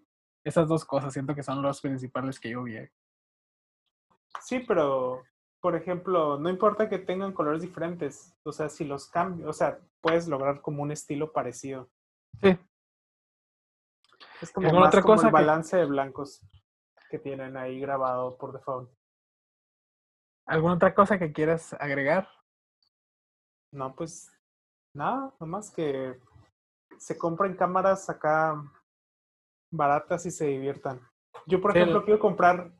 [0.42, 2.78] Esas dos cosas siento que son los principales que yo vi.
[4.40, 5.22] Sí, pero,
[5.60, 8.34] por ejemplo, no importa que tengan colores diferentes.
[8.44, 11.90] O sea, si los cambios, o sea, puedes lograr como un estilo parecido.
[12.42, 12.58] Sí,
[14.40, 16.40] Es como ¿Alguna más otra como cosa el que- balance de blancos
[17.10, 18.90] que tienen ahí grabado por default.
[20.46, 22.28] ¿alguna otra cosa que quieras agregar?
[23.72, 24.32] No, pues
[24.94, 26.18] nada, nomás que
[26.98, 28.60] se compren cámaras acá
[29.70, 31.00] baratas y se diviertan.
[31.46, 32.72] Yo, por Sí, ejemplo, el- quiero comprar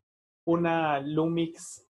[0.47, 1.87] una Lumix,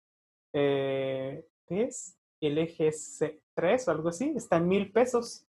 [0.53, 2.17] eh, ¿qué es?
[2.41, 5.45] LGC3 o algo así, está en mil pesos.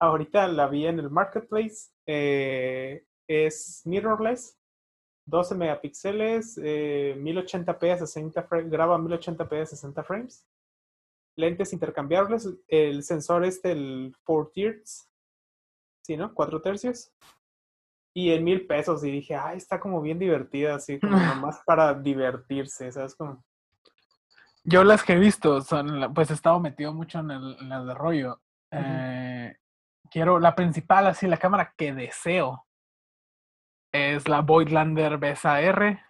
[0.00, 4.58] Ahorita la vi en el marketplace, eh, es mirrorless,
[5.26, 10.46] 12 megapíxeles, eh, 1080p a 60 frames, graba 1080p a 60 frames
[11.36, 15.08] lentes intercambiables, el sensor este, el 4 tiers,
[16.02, 16.34] ¿sí, no?
[16.34, 17.12] 4 tercios.
[18.14, 21.12] Y en mil pesos, y dije, ay, está como bien divertida, así, como
[21.44, 23.14] nomás para divertirse, ¿sabes?
[23.14, 23.44] Como,
[24.68, 27.86] Yo las que he visto son, pues he estado metido mucho en el, en las
[27.86, 28.40] de rollo.
[28.72, 29.56] Eh,
[30.10, 32.66] quiero, la principal, así, la cámara que deseo
[33.92, 36.00] es la Voigtlander BSAR,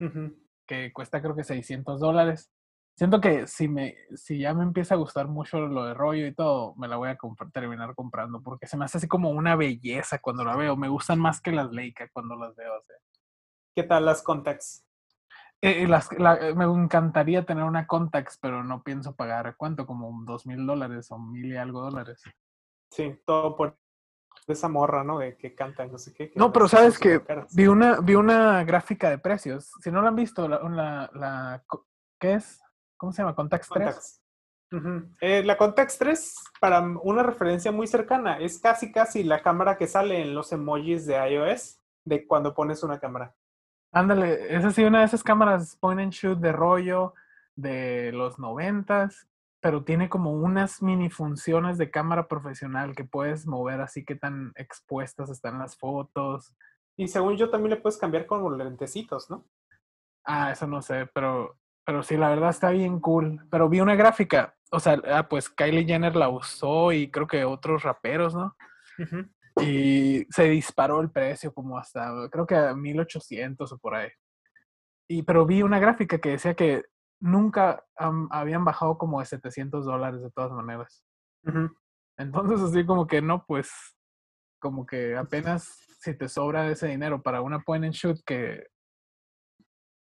[0.00, 0.36] ujú.
[0.66, 2.50] que cuesta creo que 600 dólares.
[2.98, 6.34] Siento que si, me, si ya me empieza a gustar mucho lo de rollo y
[6.34, 9.54] todo, me la voy a comprar- terminar comprando, porque se me hace así como una
[9.56, 10.76] belleza cuando la veo.
[10.76, 12.72] Me gustan más que las Leica cuando las veo.
[13.74, 14.84] ¿Qué tal las contacts?
[15.62, 20.10] Eh, las, la- eh, me encantaría tener una Contax, pero no pienso pagar cuánto, como
[20.24, 22.22] dos mil dólares o mil y algo dólares.
[22.90, 23.78] Sí, todo por
[24.46, 25.18] esa morra, ¿no?
[25.18, 26.30] De que canta, no sé qué.
[26.30, 27.20] que No, pero sabes que
[27.52, 29.70] vi una, vi una gráfica de precios.
[29.82, 31.64] Si no la han visto, la, la, la
[32.18, 32.60] ¿qué es?
[32.96, 33.34] ¿Cómo se llama?
[33.34, 33.84] Contax 3.
[33.84, 34.22] Contacts.
[34.72, 35.14] Ujú.
[35.20, 39.86] Eh, la Contax 3, para una referencia muy cercana, es casi casi la cámara que
[39.86, 43.34] sale en los emojis de iOS de cuando pones una cámara.
[43.92, 47.14] Ándale, esa sí, una de esas cámaras point and shoot de rollo
[47.56, 49.26] de los noventas,
[49.60, 54.52] pero tiene como unas mini funciones de cámara profesional que puedes mover así que tan
[54.54, 56.54] expuestas están las fotos.
[56.96, 59.44] Y según yo también le puedes cambiar con los lentecitos, ¿no?
[60.24, 63.40] Ah, eso no sé, pero, pero sí, la verdad está bien cool.
[63.50, 67.44] Pero vi una gráfica, o sea, ah, pues Kylie Jenner la usó y creo que
[67.44, 68.56] otros raperos, ¿no?
[69.62, 74.08] Y se disparó el precio como hasta, creo que a 1800 o por ahí.
[75.08, 76.84] Y, pero vi una gráfica que decía que
[77.20, 77.84] nunca
[78.30, 81.04] habían bajado como de 700 dólares de todas maneras.
[82.16, 83.70] Entonces, así como que no, pues,
[84.60, 85.64] como que apenas
[86.00, 88.66] si te sobra ese dinero para una point and shoot que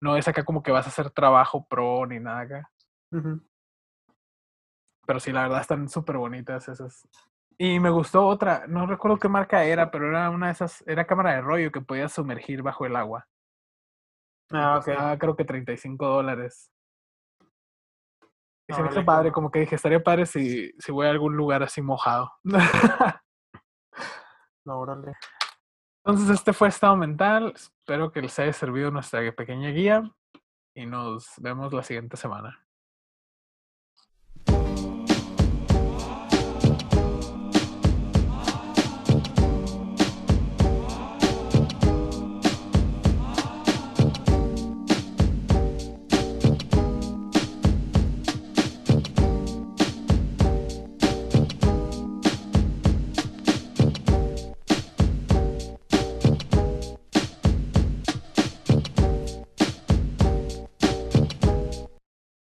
[0.01, 2.71] no es acá como que vas a hacer trabajo pro ni nada acá.
[5.07, 7.09] Pero sí, la verdad están súper bonitas esas.
[7.65, 11.07] Y me gustó otra, no recuerdo qué marca era, pero era una de esas, era
[11.07, 13.29] cámara de rollo que podías sumergir bajo el agua.
[14.51, 14.85] Ah, ok.
[14.87, 16.73] costaba, creo que 35 dólares.
[18.69, 21.37] Y se me hizo padre, como que dije, estaría padre si, si voy a algún
[21.37, 22.33] lugar así mojado.
[24.65, 25.13] No, órale.
[26.05, 27.53] Entonces, este fue Estado Mental.
[27.57, 30.09] Espero que les haya servido nuestra pequeña guía
[30.73, 32.62] y nos vemos la siguiente semana.